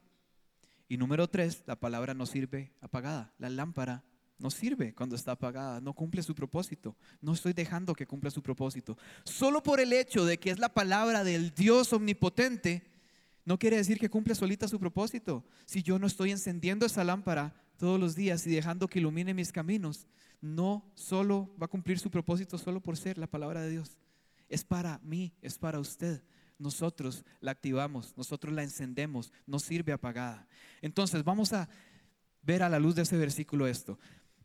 [0.89, 3.33] Y número tres, la palabra no sirve apagada.
[3.39, 4.05] La lámpara
[4.41, 6.97] no sirve cuando está apagada, no cumple su propósito.
[7.21, 8.97] No estoy dejando que cumpla su propósito.
[9.25, 12.83] Solo por el hecho de que es la palabra del Dios omnipotente,
[13.45, 15.45] no quiere decir que cumple solita su propósito.
[15.67, 19.53] Si yo no estoy encendiendo esa lámpara todos los días y dejando que ilumine mis
[19.53, 20.07] caminos,
[20.41, 23.99] no solo va a cumplir su propósito solo por ser la palabra de Dios.
[24.49, 26.23] Es para mí, es para usted.
[26.59, 30.47] Nosotros la activamos, nosotros la encendemos, no sirve apagada.
[30.83, 31.69] Entonces vamos a
[32.43, 33.99] ver a la luz de ese versículo esto.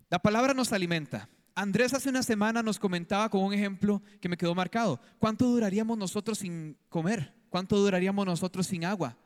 [0.10, 1.30] La palabra nos alimenta.
[1.56, 5.00] Andrés hace una semana nos comentaba con un ejemplo que me quedó marcado.
[5.20, 7.34] ¿Cuánto duraríamos nosotros sin comer?
[7.50, 9.18] ¿Cuánto duraríamos nosotros sin agua?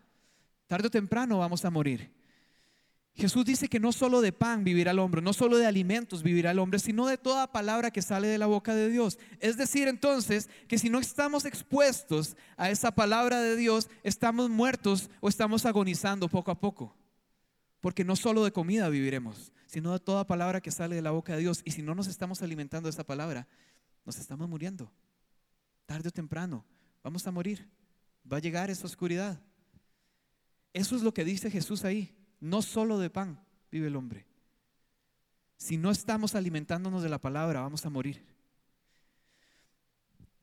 [0.67, 2.11] Tarde o temprano vamos a morir.
[3.15, 6.51] Jesús dice que no solo de pan vivirá el hombre, no solo de alimentos vivirá
[6.51, 9.19] el hombre, sino de toda palabra que sale de la boca de Dios.
[9.39, 15.09] Es decir, entonces, que si no estamos expuestos a esa palabra de Dios, estamos muertos
[15.19, 16.95] o estamos agonizando poco a poco.
[17.81, 21.33] Porque no solo de comida viviremos, sino de toda palabra que sale de la boca
[21.33, 21.61] de Dios.
[21.63, 23.47] Y si no nos estamos alimentando de esa palabra,
[24.03, 24.91] nos estamos muriendo.
[25.85, 26.65] Tarde o temprano,
[27.03, 27.69] vamos a morir.
[28.31, 29.39] Va a llegar esa oscuridad.
[30.73, 32.17] Eso es lo que dice Jesús ahí.
[32.39, 34.25] No solo de pan vive el hombre.
[35.55, 38.25] Si no estamos alimentándonos de la palabra, vamos a morir.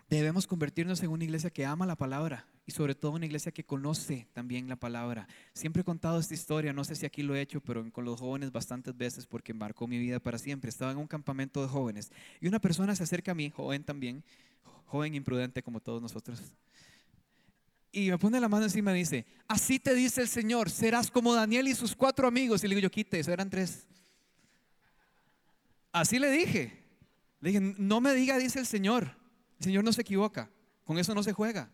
[0.09, 3.65] Debemos convertirnos en una iglesia que ama la palabra y sobre todo una iglesia que
[3.65, 5.29] conoce también la palabra.
[5.53, 8.21] Siempre he contado esta historia, no sé si aquí lo he hecho, pero con los
[8.21, 10.69] jóvenes bastantes veces porque marcó mi vida para siempre.
[10.69, 14.25] Estaba en un campamento de jóvenes y una persona se acerca a mí, joven también,
[14.87, 16.43] joven imprudente como todos nosotros
[17.97, 21.35] y me pone la mano encima y dice, así te dice el Señor, serás como
[21.35, 22.63] Daniel y sus cuatro amigos.
[22.63, 23.87] Y le digo, yo quite, eso eran tres.
[25.93, 26.85] Así le dije.
[27.41, 29.17] Le dije, no me diga, dice el Señor.
[29.59, 30.51] El Señor no se equivoca,
[30.85, 31.71] con eso no se juega.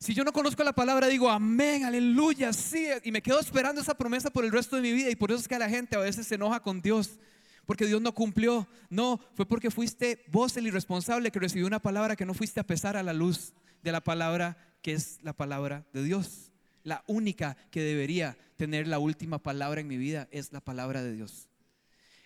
[0.00, 2.86] Si yo no conozco la palabra, digo, amén, aleluya, sí.
[3.02, 5.10] Y me quedo esperando esa promesa por el resto de mi vida.
[5.10, 7.18] Y por eso es que la gente a veces se enoja con Dios.
[7.66, 8.68] Porque Dios no cumplió.
[8.90, 12.66] No, fue porque fuiste vos el irresponsable que recibió una palabra que no fuiste a
[12.66, 16.52] pesar a la luz de la palabra que es la palabra de Dios.
[16.84, 21.12] La única que debería tener la última palabra en mi vida es la palabra de
[21.12, 21.48] Dios.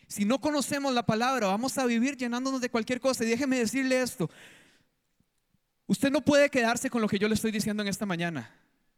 [0.07, 3.25] Si no conocemos la palabra, vamos a vivir llenándonos de cualquier cosa.
[3.25, 4.29] Y déjeme decirle esto.
[5.87, 8.51] Usted no puede quedarse con lo que yo le estoy diciendo en esta mañana.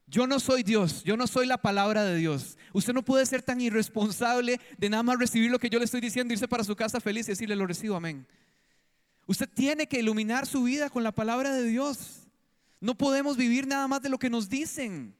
[0.07, 2.59] Yo no soy Dios, yo no soy la palabra de Dios.
[2.73, 6.01] Usted no puede ser tan irresponsable de nada más recibir lo que yo le estoy
[6.01, 8.27] diciendo, irse para su casa feliz y decirle lo recibo, amén.
[9.27, 12.29] Usted tiene que iluminar su vida con la palabra de Dios.
[12.81, 15.15] No podemos vivir nada más de lo que nos dicen.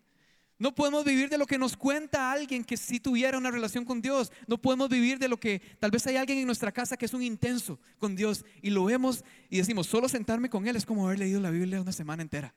[0.65, 4.01] No podemos vivir de lo que nos cuenta alguien que sí tuviera una relación con
[4.01, 4.33] Dios.
[4.47, 7.13] No podemos vivir de lo que tal vez hay alguien en nuestra casa que es
[7.13, 11.05] un intenso con Dios y lo vemos y decimos, solo sentarme con Él es como
[11.07, 12.55] haber leído la Biblia una semana entera.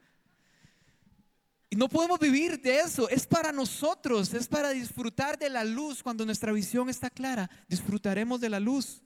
[1.69, 3.09] Y no podemos vivir de eso.
[3.09, 6.01] Es para nosotros, es para disfrutar de la luz.
[6.01, 9.01] Cuando nuestra visión está clara, disfrutaremos de la luz.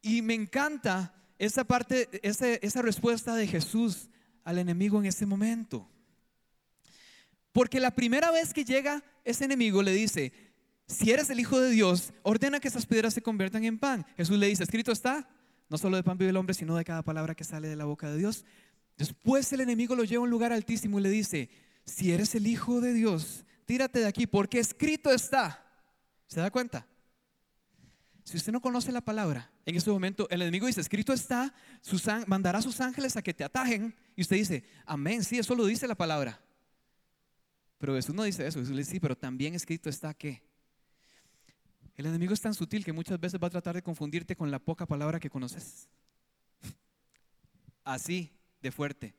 [0.00, 4.08] Y me encanta esa parte, esa, esa respuesta de Jesús
[4.44, 5.91] al enemigo en ese momento.
[7.52, 10.32] Porque la primera vez que llega ese enemigo le dice,
[10.86, 14.06] si eres el Hijo de Dios, ordena que esas piedras se conviertan en pan.
[14.16, 15.28] Jesús le dice, escrito está,
[15.68, 17.84] no solo de pan vive el hombre, sino de cada palabra que sale de la
[17.84, 18.44] boca de Dios.
[18.96, 21.50] Después el enemigo lo lleva a un lugar altísimo y le dice,
[21.84, 25.64] si eres el Hijo de Dios, tírate de aquí, porque escrito está.
[26.26, 26.86] ¿Se da cuenta?
[28.24, 31.52] Si usted no conoce la palabra, en este momento el enemigo dice, escrito está,
[32.26, 33.94] mandará a sus ángeles a que te atajen.
[34.16, 36.40] Y usted dice, amén, sí, eso lo dice la palabra.
[37.82, 40.40] Pero Jesús no dice eso, Jesús le dice, sí, pero también escrito está que.
[41.96, 44.60] El enemigo es tan sutil que muchas veces va a tratar de confundirte con la
[44.60, 45.88] poca palabra que conoces.
[47.82, 49.16] Así de fuerte.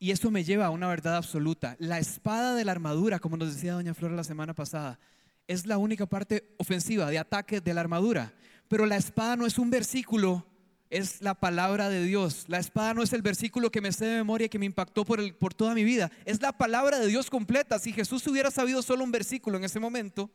[0.00, 1.76] Y eso me lleva a una verdad absoluta.
[1.78, 4.98] La espada de la armadura, como nos decía doña Flora la semana pasada,
[5.46, 8.34] es la única parte ofensiva de ataque de la armadura.
[8.66, 10.44] Pero la espada no es un versículo,
[10.90, 12.44] es la palabra de Dios.
[12.48, 15.54] La espada no es el versículo que me sé de memoria que me impactó por,
[15.54, 16.10] toda mi vida.
[16.24, 17.78] Es la palabra de Dios completa.
[17.78, 20.30] Si Jesús hubiera sabido solo un versículo en ese momento,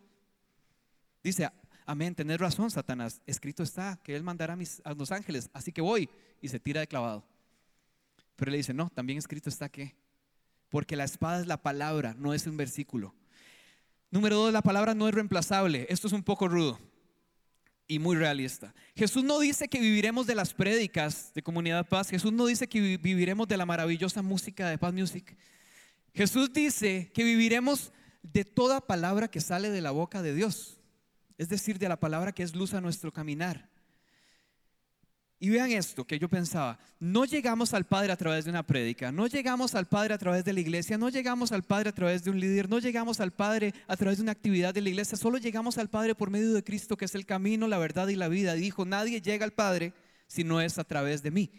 [1.23, 1.49] dice,
[1.85, 3.21] amén, tenés razón, Satanás.
[3.25, 6.09] Escrito está que Él mandará a, mis, a los ángeles, así que voy.
[6.41, 7.25] Y se tira de clavado.
[8.35, 9.95] Pero le dice, no, también escrito está que.
[10.69, 13.13] Porque la espada es la palabra, no es un versículo.
[14.11, 15.85] Número dos, la palabra no es reemplazable.
[15.89, 16.79] Esto es un poco rudo
[17.89, 18.73] y muy realista.
[18.95, 22.09] Jesús no dice que viviremos de las prédicas de Comunidad Paz.
[22.09, 25.35] Jesús no dice que viviremos de la maravillosa música de Paz Music.
[26.13, 30.79] Jesús dice que viviremos de toda palabra que sale de la boca de Dios.
[31.39, 33.68] Es decir, de la palabra que es luz a nuestro caminar.
[35.41, 39.09] Y vean esto que yo pensaba, no llegamos al Padre a través de una prédica,
[39.09, 42.25] no llegamos al Padre a través de la iglesia, no llegamos al Padre a través
[42.25, 45.17] de un líder, no llegamos al Padre a través de una actividad de la iglesia,
[45.17, 48.15] solo llegamos al Padre por medio de Cristo, que es el camino, la verdad y
[48.15, 48.53] la vida.
[48.53, 49.93] Dijo, nadie llega al Padre
[50.27, 51.49] si no es a través de mí.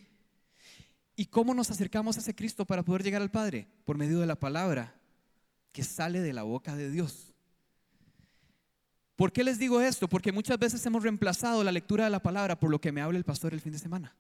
[1.16, 3.66] ¿Y cómo nos acercamos a ese Cristo para poder llegar al Padre?
[3.86, 4.94] Por medio de la palabra
[5.72, 7.29] que sale de la boca de Dios.
[9.20, 10.08] ¿Por qué les digo esto?
[10.08, 13.18] Porque muchas veces hemos reemplazado la lectura de la palabra por lo que me habla
[13.18, 14.16] el pastor el fin de semana.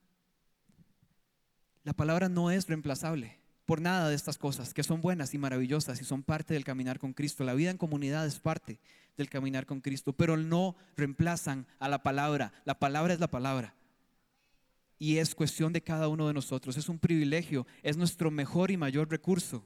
[1.84, 3.40] La palabra no es reemplazable.
[3.64, 6.98] por nada de estas cosas, que son buenas y maravillosas y son parte del caminar
[6.98, 7.44] con Cristo.
[7.44, 8.78] La vida en comunidad es parte
[9.16, 12.52] del caminar con Cristo, pero no reemplazan a la palabra.
[12.66, 13.74] La palabra es la palabra.
[14.98, 16.76] Y es cuestión de cada uno de nosotros.
[16.76, 19.64] Es un privilegio, es nuestro mejor y mayor recurso.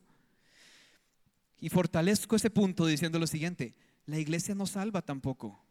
[1.58, 3.74] Y fortalezco ese punto diciendo lo siguiente,
[4.06, 5.64] la iglesia no salva tampoco.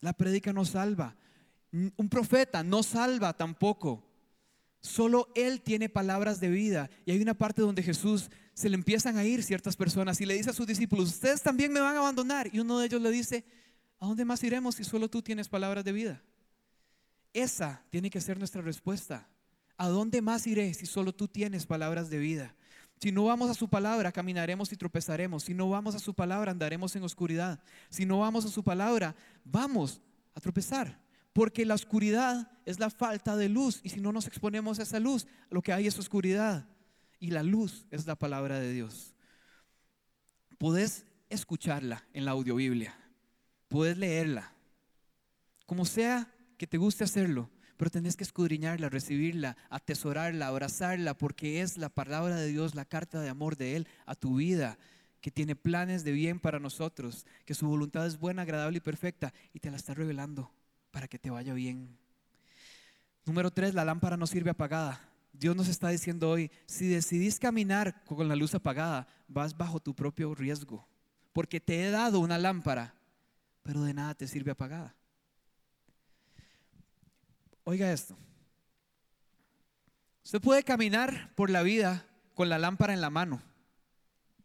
[0.00, 1.16] La prédica no salva.
[1.72, 4.04] Un profeta no salva tampoco.
[4.80, 6.88] Solo Él tiene palabras de vida.
[7.04, 10.34] Y hay una parte donde Jesús se le empiezan a ir ciertas personas y le
[10.34, 12.48] dice a sus discípulos, ustedes también me van a abandonar.
[12.52, 13.44] Y uno de ellos le dice,
[13.98, 16.22] ¿a dónde más iremos si solo tú tienes palabras de vida?
[17.32, 19.28] Esa tiene que ser nuestra respuesta.
[19.76, 22.54] ¿A dónde más iré si solo tú tienes palabras de vida?
[23.00, 25.44] Si no vamos a su palabra, caminaremos y tropezaremos.
[25.44, 27.60] Si no vamos a su palabra, andaremos en oscuridad.
[27.90, 30.00] Si no vamos a su palabra, vamos
[30.34, 31.00] a tropezar.
[31.32, 33.80] Porque la oscuridad es la falta de luz.
[33.84, 36.66] Y si no nos exponemos a esa luz, lo que hay es oscuridad.
[37.20, 39.14] Y la luz es la palabra de Dios.
[40.58, 42.98] Puedes escucharla en la audiobiblia.
[43.68, 44.52] Puedes leerla.
[45.66, 51.78] Como sea que te guste hacerlo pero tenés que escudriñarla, recibirla, atesorarla, abrazarla, porque es
[51.78, 54.78] la palabra de Dios, la carta de amor de Él a tu vida,
[55.20, 59.32] que tiene planes de bien para nosotros, que su voluntad es buena, agradable y perfecta,
[59.54, 60.50] y te la está revelando
[60.90, 61.96] para que te vaya bien.
[63.24, 65.00] Número tres, la lámpara no sirve apagada.
[65.32, 69.94] Dios nos está diciendo hoy, si decidís caminar con la luz apagada, vas bajo tu
[69.94, 70.88] propio riesgo,
[71.32, 72.96] porque te he dado una lámpara,
[73.62, 74.96] pero de nada te sirve apagada.
[77.70, 78.16] Oiga esto.
[80.24, 83.42] Usted puede caminar por la vida con la lámpara en la mano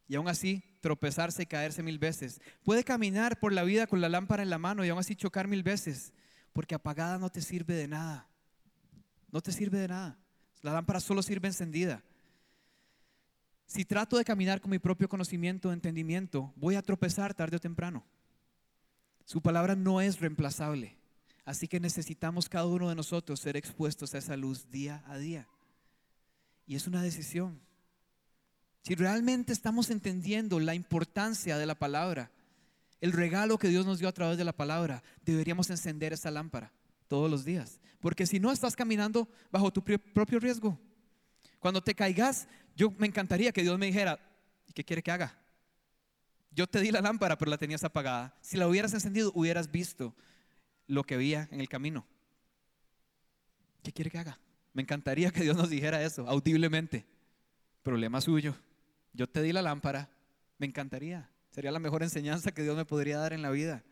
[0.09, 2.41] y aún así tropezarse y caerse mil veces.
[2.65, 5.47] Puede caminar por la vida con la lámpara en la mano y aún así chocar
[5.47, 6.11] mil veces,
[6.51, 8.27] porque apagada no te sirve de nada.
[9.31, 10.19] No te sirve de nada.
[10.61, 12.03] La lámpara solo sirve encendida.
[13.67, 18.03] Si trato de caminar con mi propio conocimiento, entendimiento, voy a tropezar tarde o temprano.
[19.23, 20.97] Su palabra no es reemplazable.
[21.45, 25.47] Así que necesitamos cada uno de nosotros ser expuestos a esa luz día a día.
[26.65, 27.59] Y es una decisión.
[28.83, 32.31] Si realmente estamos entendiendo la importancia de la palabra,
[33.01, 36.71] el regalo que Dios nos dio a través de la palabra, deberíamos encender esa lámpara
[37.07, 37.79] todos los días.
[37.99, 40.79] Porque si no estás caminando bajo tu propio riesgo,
[41.59, 44.19] cuando te caigas, yo me encantaría que Dios me dijera,
[44.73, 45.37] ¿qué quiere que haga?
[46.51, 48.37] Yo te di la lámpara, pero la tenías apagada.
[48.41, 50.15] Si la hubieras encendido, hubieras visto
[50.87, 52.05] lo que veía en el camino.
[53.83, 54.39] ¿Qué quiere que haga?
[54.73, 57.05] Me encantaría que Dios nos dijera eso audiblemente.
[57.83, 58.55] Problema suyo.
[59.13, 60.09] Yo te di la lámpara.
[60.57, 61.29] Me encantaría.
[61.51, 63.83] Sería la mejor enseñanza que Dios me podría dar en la vida.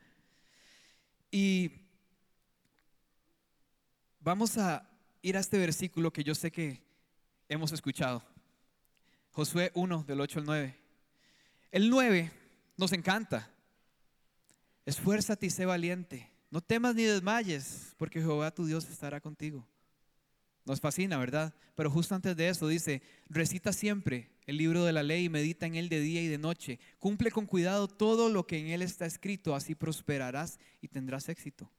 [1.30, 1.72] Y
[4.20, 4.90] vamos a
[5.22, 6.82] ir a este versículo que yo sé que
[7.50, 8.24] hemos escuchado.
[9.32, 10.78] Josué 1 del 8 al 9.
[11.72, 12.32] El 9
[12.78, 13.50] nos encanta.
[14.86, 16.31] Esfuérzate y sé valiente.
[16.52, 19.66] No temas ni desmayes, porque Jehová tu Dios estará contigo.
[20.66, 21.54] Nos fascina, ¿verdad?
[21.76, 25.66] Pero justo antes de eso dice, recita siempre el libro de la ley y medita
[25.66, 26.78] en él de día y de noche.
[27.00, 31.72] Cumple con cuidado todo lo que en él está escrito, así prosperarás y tendrás éxito.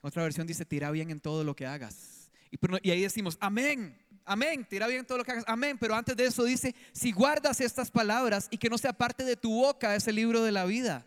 [0.00, 2.30] Otra versión dice, tira bien en todo lo que hagas.
[2.52, 5.76] Y, y ahí decimos, amén, amén, tira bien en todo lo que hagas, amén.
[5.76, 9.36] Pero antes de eso dice, si guardas estas palabras y que no sea parte de
[9.36, 11.04] tu boca ese libro de la vida,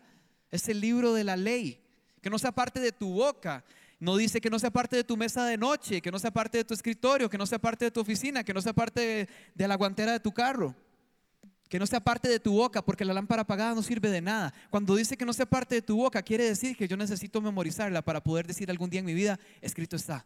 [0.50, 1.87] es el libro de la ley
[2.20, 3.64] que no sea parte de tu boca.
[4.00, 6.58] No dice que no sea parte de tu mesa de noche, que no sea parte
[6.58, 9.68] de tu escritorio, que no sea parte de tu oficina, que no sea parte de,
[9.68, 10.74] la guantera de tu carro,
[11.68, 14.54] que no sea parte de tu boca, porque la lámpara apagada no sirve de nada.
[14.70, 18.02] Cuando dice que no sea parte de tu boca, quiere decir que yo necesito memorizarla
[18.02, 20.24] para poder decir algún día en mi vida, escrito está.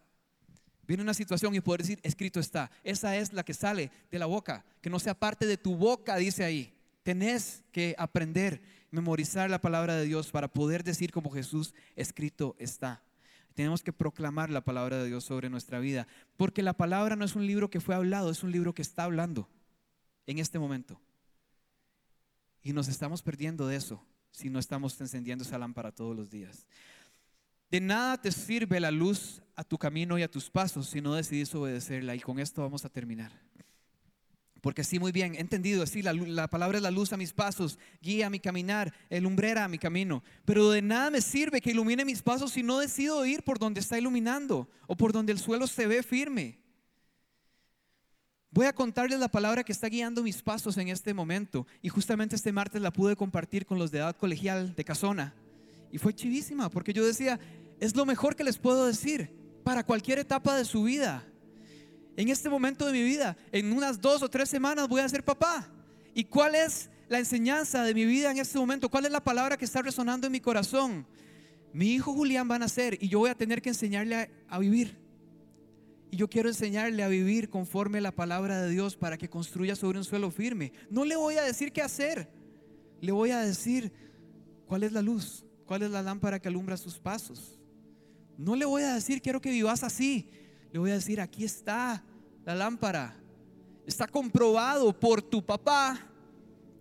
[0.86, 2.70] Viene una situación y poder decir, escrito está.
[2.84, 6.16] Esa es la que sale de la boca, que no sea parte de tu boca,
[6.16, 6.74] dice ahí.
[7.02, 8.60] Tenés que aprender
[8.92, 13.02] memorizar la palabra de Dios para poder decir como Jesús escrito está.
[13.54, 17.34] Tenemos que proclamar la palabra de Dios sobre nuestra vida, porque la palabra no es
[17.34, 19.48] un libro que fue hablado, es un libro que está hablando
[20.26, 21.00] en este momento.
[22.62, 26.66] Y nos estamos perdiendo de eso si no estamos encendiendo esa lámpara todos los días.
[27.70, 31.14] De nada te sirve la luz a tu camino y a tus pasos si no
[31.14, 32.14] decidís obedecerla.
[32.14, 33.32] Y con esto vamos a terminar.
[34.62, 37.80] Porque sí, muy bien, he entendido, sí, la, palabra es la luz a mis pasos,
[38.00, 40.22] guía mi caminar, el lumbrera a mi camino.
[40.44, 43.80] Pero de nada me sirve que ilumine mis pasos si no decido ir por donde
[43.80, 46.60] está iluminando o por donde el suelo se ve firme.
[48.52, 51.66] Voy a contarles la palabra que está guiando mis pasos en este momento.
[51.82, 55.34] Y justamente este martes la pude compartir con los de edad colegial de Casona.
[55.90, 57.40] Y fue chivísima, porque yo decía,
[57.80, 59.34] es lo mejor que les puedo decir
[59.64, 61.26] para cualquier etapa de su vida.
[62.16, 65.24] En este momento de mi vida, en unas dos o tres semanas voy a ser
[65.24, 65.70] papá.
[66.14, 68.90] ¿Y cuál es la enseñanza de mi vida en este momento?
[68.90, 71.06] ¿Cuál es la palabra que está resonando en mi corazón?
[71.72, 74.58] Mi hijo Julián va a nacer y yo voy a tener que enseñarle a, a
[74.58, 74.98] vivir.
[76.10, 79.96] Y yo quiero enseñarle a vivir conforme la palabra de Dios para que construya sobre
[79.96, 80.72] un suelo firme.
[80.90, 82.28] No le voy a decir qué hacer.
[83.00, 83.90] Le voy a decir
[84.66, 87.58] cuál es la luz, cuál es la lámpara que alumbra sus pasos.
[88.36, 90.28] No le voy a decir quiero que vivas así.
[90.72, 92.02] Le voy a decir aquí está
[92.44, 93.16] la lámpara.
[93.86, 96.08] Está comprobado por tu papá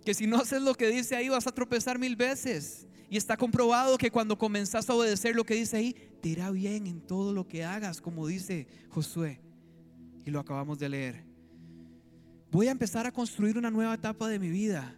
[0.03, 2.87] que si no haces lo que dice ahí vas a tropezar mil veces.
[3.09, 6.87] Y está comprobado que cuando comenzás a obedecer lo que dice ahí, te irá bien
[6.87, 9.41] en todo lo que hagas, como dice Josué.
[10.25, 11.25] Y lo acabamos de leer.
[12.51, 14.95] Voy a empezar a construir una nueva etapa de mi vida.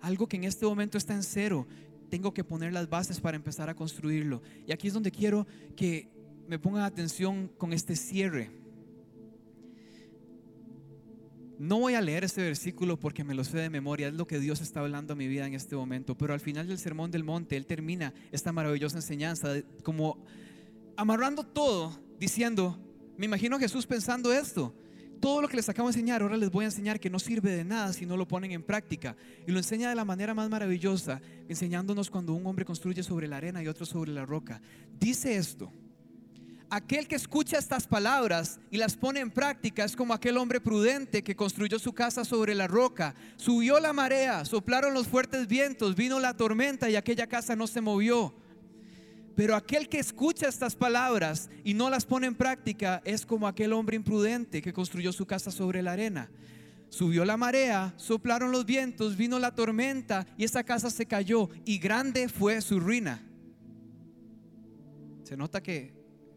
[0.00, 1.66] Algo que en este momento está en cero.
[2.10, 4.42] Tengo que poner las bases para empezar a construirlo.
[4.66, 6.13] Y aquí es donde quiero que
[6.48, 8.50] me pongan atención con este cierre.
[11.58, 14.40] No voy a leer este versículo porque me lo sé de memoria, es lo que
[14.40, 17.22] Dios está hablando a mi vida en este momento, pero al final del Sermón del
[17.24, 20.18] Monte, Él termina esta maravillosa enseñanza, como
[20.96, 22.76] amarrando todo, diciendo,
[23.16, 24.74] me imagino Jesús pensando esto,
[25.20, 27.52] todo lo que les acabo de enseñar, ahora les voy a enseñar que no sirve
[27.52, 29.16] de nada si no lo ponen en práctica.
[29.46, 33.38] Y lo enseña de la manera más maravillosa, enseñándonos cuando un hombre construye sobre la
[33.38, 34.60] arena y otro sobre la roca.
[34.98, 35.72] Dice esto
[36.74, 41.22] aquel que escucha estas palabras y las pone en práctica es como aquel hombre prudente
[41.22, 43.14] que construyó su casa sobre la roca.
[43.36, 47.80] Subió la marea, soplaron los fuertes vientos, vino la tormenta y aquella casa no se
[47.80, 48.34] movió.
[49.36, 53.72] Pero aquel que escucha estas palabras y no las pone en práctica es como aquel
[53.72, 56.28] hombre imprudente que construyó su casa sobre la arena.
[56.88, 61.78] Subió la marea, soplaron los vientos, vino la tormenta y esa casa se cayó y
[61.78, 63.22] grande fue su ruina.
[65.22, 65.93] Se nota que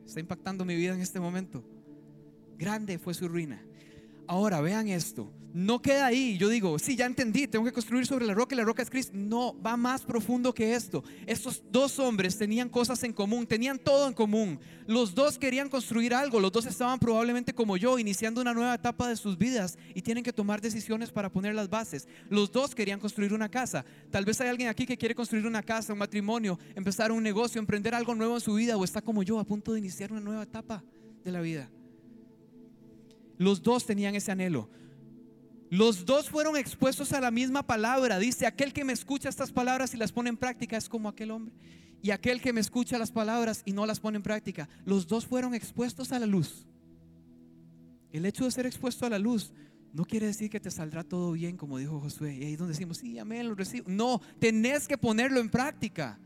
[0.07, 1.63] está impactando mi vida en este momento.
[2.57, 3.66] Grande fue su ruina.
[4.27, 6.37] Ahora vean esto, no queda ahí.
[6.37, 8.89] Yo digo, sí, ya entendí, tengo que construir sobre la roca y la roca es
[8.91, 9.13] Cristo.
[9.15, 11.03] No, va más profundo que esto.
[11.25, 14.59] Estos dos hombres tenían cosas en común, tenían todo en común.
[14.85, 19.09] Los dos querían construir algo, los dos estaban probablemente como yo, iniciando una nueva etapa
[19.09, 22.07] de sus vidas y tienen que tomar decisiones para poner las bases.
[22.29, 23.83] Los dos querían construir una casa.
[24.11, 27.59] Tal vez hay alguien aquí que quiere construir una casa, un matrimonio, empezar un negocio,
[27.59, 30.21] emprender algo nuevo en su vida o está como yo a punto de iniciar una
[30.21, 30.83] nueva etapa
[31.23, 31.69] de la vida.
[33.37, 34.69] Los dos tenían ese anhelo.
[35.69, 38.19] Los dos fueron expuestos a la misma palabra.
[38.19, 41.31] Dice, aquel que me escucha estas palabras y las pone en práctica es como aquel
[41.31, 41.53] hombre.
[42.01, 44.69] Y aquel que me escucha las palabras y no las pone en práctica.
[44.85, 46.65] Los dos fueron expuestos a la luz.
[48.11, 49.51] El hecho de ser expuesto a la luz
[49.93, 52.35] no quiere decir que te saldrá todo bien, como dijo Josué.
[52.35, 53.89] Y ahí es donde decimos, sí, amén, lo recibo.
[53.89, 56.19] No, tenés que ponerlo en práctica.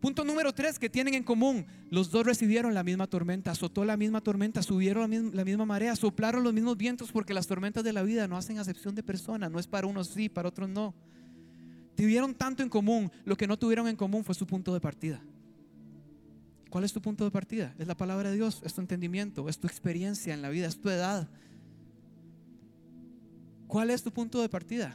[0.00, 1.66] Punto número tres que tienen en común.
[1.90, 6.44] Los dos recibieron la misma tormenta, azotó la misma tormenta, subieron la misma, marea, soplaron
[6.44, 9.50] los mismos vientos porque las tormentas de la vida no hacen acepción de personas.
[9.50, 10.94] No es para unos sí, para otros no.
[11.96, 13.10] Tuvieron tanto en común.
[13.24, 15.22] Lo que no tuvieron en común fue su punto de partida.
[16.68, 17.74] ¿Cuál es tu punto de partida?
[17.78, 20.78] Es la palabra de Dios, es tu entendimiento, es tu experiencia en la vida, es
[20.78, 21.28] tu edad.
[23.66, 24.94] ¿Cuál es tu punto de partida?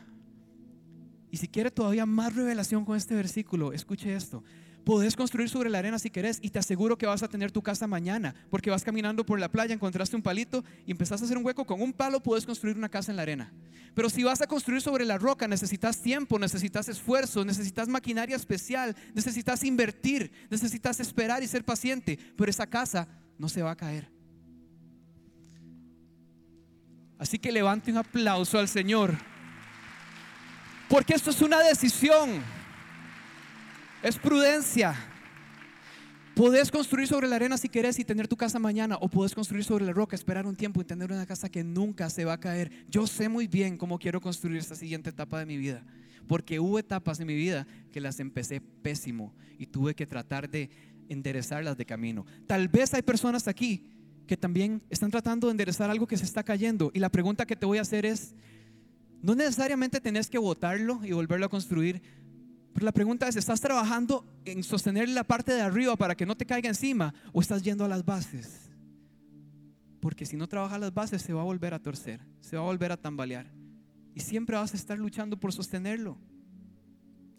[1.32, 4.44] Y si quiere todavía más revelación con este versículo, escuche esto.
[4.84, 7.62] Podés construir sobre la arena si querés y te aseguro que vas a tener tu
[7.62, 11.38] casa mañana, porque vas caminando por la playa, encontraste un palito y empezaste a hacer
[11.38, 13.54] un hueco con un palo, puedes construir una casa en la arena.
[13.94, 18.96] Pero si vas a construir sobre la roca, necesitas tiempo, necesitas esfuerzo, necesitas maquinaria especial,
[19.14, 23.08] necesitas invertir, necesitas esperar y ser paciente, pero esa casa
[23.38, 24.10] no se va a caer.
[27.20, 29.16] Así que levante un aplauso al Señor,
[30.90, 32.61] porque esto es una decisión.
[34.04, 34.96] Es prudencia.
[36.34, 39.64] Puedes construir sobre la arena si quieres y tener tu casa mañana, o puedes construir
[39.64, 42.40] sobre la roca, esperar un tiempo y tener una casa que nunca se va a
[42.40, 42.72] caer.
[42.90, 45.86] Yo sé muy bien cómo quiero construir esta siguiente etapa de mi vida,
[46.28, 50.72] porque hubo etapas en mi vida que las empecé pésimo y tuve que tratar de
[51.08, 52.26] enderezarlas de camino.
[52.48, 53.86] Tal vez hay personas aquí
[54.26, 57.56] que también están tratando de enderezar algo que se está cayendo y la pregunta que
[57.56, 58.34] te voy a hacer es,
[59.22, 62.02] no necesariamente tenés que botarlo y volverlo a construir,
[62.74, 66.38] pero la pregunta es, ¿estás trabajando en sostener la parte de arriba para que no
[66.38, 68.72] te caiga encima o estás yendo a las bases?
[70.00, 72.66] Porque si no trabajas las bases se va a volver a torcer, se va a
[72.66, 73.52] volver a tambalear.
[74.16, 76.18] Y siempre vas a estar luchando por sostenerlo.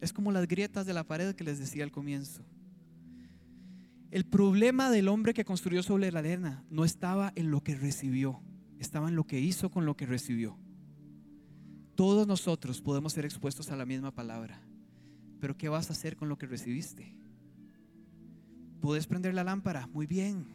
[0.00, 2.44] Es como las grietas de la pared que les decía al comienzo.
[4.10, 8.42] El problema del hombre que construyó sobre la arena no estaba en lo que recibió,
[8.78, 10.58] estaba en lo que hizo con lo que recibió.
[11.94, 14.60] Todos nosotros podemos ser expuestos a la misma palabra
[15.42, 17.16] pero ¿qué vas a hacer con lo que recibiste?
[18.80, 20.46] Puedes prender la lámpara, muy bien,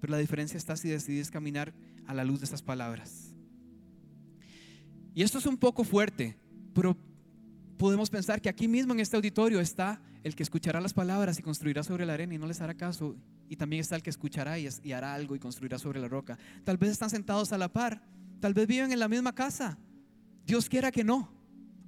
[0.00, 1.74] pero la diferencia está si decides caminar
[2.06, 3.34] a la luz de esas palabras.
[5.12, 6.38] Y esto es un poco fuerte,
[6.72, 6.96] pero
[7.78, 11.42] podemos pensar que aquí mismo en este auditorio está el que escuchará las palabras y
[11.42, 13.16] construirá sobre la arena y no les hará caso.
[13.48, 16.38] Y también está el que escuchará y, y hará algo y construirá sobre la roca.
[16.62, 18.04] Tal vez están sentados a la par,
[18.38, 19.80] tal vez viven en la misma casa.
[20.46, 21.28] Dios quiera que no.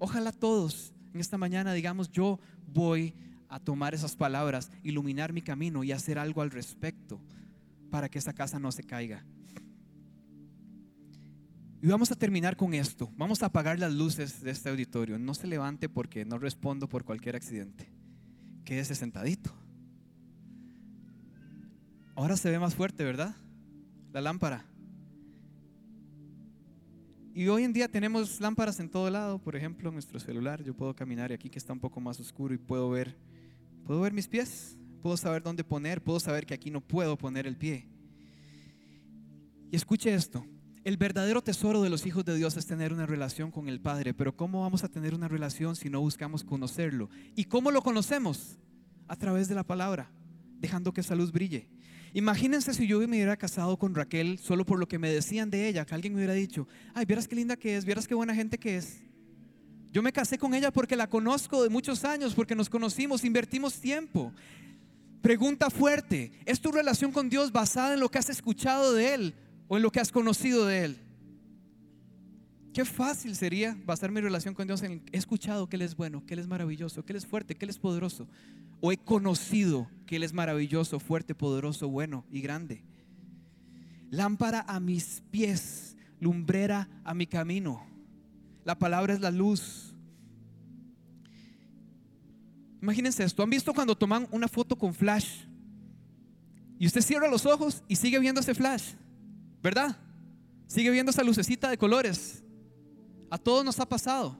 [0.00, 3.14] Ojalá todos en esta mañana digamos, yo voy
[3.48, 7.20] a tomar esas palabras, iluminar mi camino y hacer algo al respecto
[7.90, 9.24] para que esa casa no se caiga.
[11.82, 13.10] Y vamos a terminar con esto.
[13.16, 15.18] Vamos a apagar las luces de este auditorio.
[15.18, 17.90] No se levante porque no respondo por cualquier accidente.
[18.64, 19.50] Quédese sentadito.
[22.14, 23.34] Ahora se ve más fuerte, ¿verdad?
[24.12, 24.66] La lámpara.
[27.40, 30.62] Y hoy en día tenemos lámparas en todo lado, por ejemplo, nuestro celular.
[30.62, 33.16] Yo puedo caminar aquí que está un poco más oscuro y puedo ver,
[33.86, 37.46] puedo ver mis pies, puedo saber dónde poner, puedo saber que aquí no puedo poner
[37.46, 37.88] el pie.
[39.70, 40.44] Y escuche esto,
[40.84, 44.12] el verdadero tesoro de los hijos de Dios es tener una relación con el Padre,
[44.12, 47.08] pero ¿cómo vamos a tener una relación si no buscamos conocerlo?
[47.36, 48.58] ¿Y cómo lo conocemos?
[49.08, 50.12] A través de la palabra,
[50.58, 51.70] dejando que esa luz brille.
[52.12, 55.68] Imagínense si yo me hubiera casado con Raquel solo por lo que me decían de
[55.68, 58.34] ella, que alguien me hubiera dicho, ay, vieras qué linda que es, vieras qué buena
[58.34, 58.98] gente que es.
[59.92, 63.80] Yo me casé con ella porque la conozco de muchos años, porque nos conocimos, invertimos
[63.80, 64.32] tiempo.
[65.20, 69.34] Pregunta fuerte, ¿es tu relación con Dios basada en lo que has escuchado de Él
[69.70, 70.98] o en lo que has conocido de Él.
[72.72, 76.24] Qué fácil sería basar mi relación con Dios en he escuchado que Él es bueno,
[76.24, 78.28] que Él es maravilloso, que Él es fuerte, que Él es poderoso.
[78.80, 82.84] O he conocido que Él es maravilloso, fuerte, poderoso, bueno y grande.
[84.10, 87.84] Lámpara a mis pies, lumbrera a mi camino.
[88.64, 89.94] La palabra es la luz.
[92.80, 93.42] Imagínense esto.
[93.42, 95.44] ¿Han visto cuando toman una foto con flash?
[96.78, 98.92] Y usted cierra los ojos y sigue viendo ese flash.
[99.60, 99.98] ¿Verdad?
[100.66, 102.44] Sigue viendo esa lucecita de colores.
[103.30, 104.36] A todos nos ha pasado.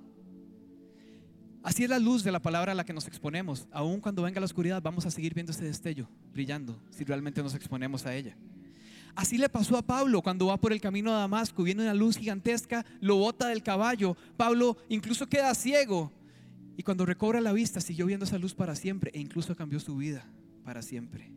[1.62, 3.68] Así es la luz de la palabra a la que nos exponemos.
[3.70, 7.55] Aun cuando venga la oscuridad, vamos a seguir viendo ese destello brillando si realmente nos
[7.55, 8.36] exponemos a ella.
[9.14, 12.16] Así le pasó a Pablo cuando va por el camino de Damasco, viene una luz
[12.16, 14.16] gigantesca, lo bota del caballo.
[14.36, 16.12] Pablo incluso queda ciego
[16.76, 19.97] y cuando recobra la vista siguió viendo esa luz para siempre e incluso cambió su
[19.97, 20.24] vida
[20.64, 21.30] para siempre.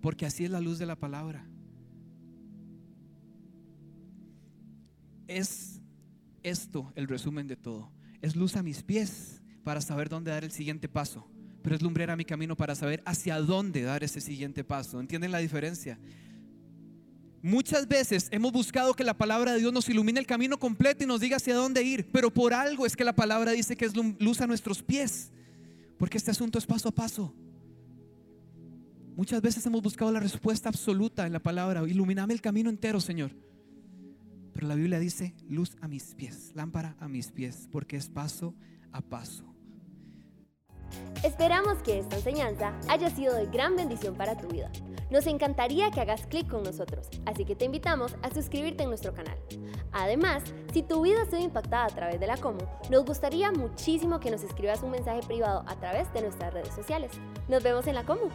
[0.00, 1.44] Porque así es la luz de la palabra.
[5.28, 5.77] es
[6.48, 7.90] esto el resumen de todo.
[8.20, 11.28] Es luz a mis pies para saber dónde dar el siguiente paso,
[11.62, 15.00] pero es lumbrera mi camino para saber hacia dónde dar ese siguiente paso.
[15.00, 15.98] ¿Entienden la diferencia?
[17.42, 21.06] Muchas veces hemos buscado que la palabra de Dios nos ilumine el camino completo y
[21.06, 23.92] nos diga hacia dónde ir, pero por algo es que la palabra dice que es
[23.94, 25.30] luz a nuestros pies,
[25.98, 27.32] porque este asunto es paso a paso.
[29.14, 33.32] Muchas veces hemos buscado la respuesta absoluta en la palabra, ilumíname el camino entero, Señor.
[34.58, 38.56] Pero la Biblia dice, luz a mis pies, lámpara a mis pies, porque es paso
[38.90, 39.44] a paso.
[41.22, 44.68] Esperamos que esta enseñanza haya sido de gran bendición para tu vida.
[45.12, 49.14] Nos encantaría que hagas clic con nosotros, así que te invitamos a suscribirte en nuestro
[49.14, 49.38] canal.
[49.92, 50.42] Además,
[50.72, 52.58] si tu vida ha sido impactada a través de la Como,
[52.90, 57.12] nos gustaría muchísimo que nos escribas un mensaje privado a través de nuestras redes sociales.
[57.46, 58.28] Nos vemos en la Como.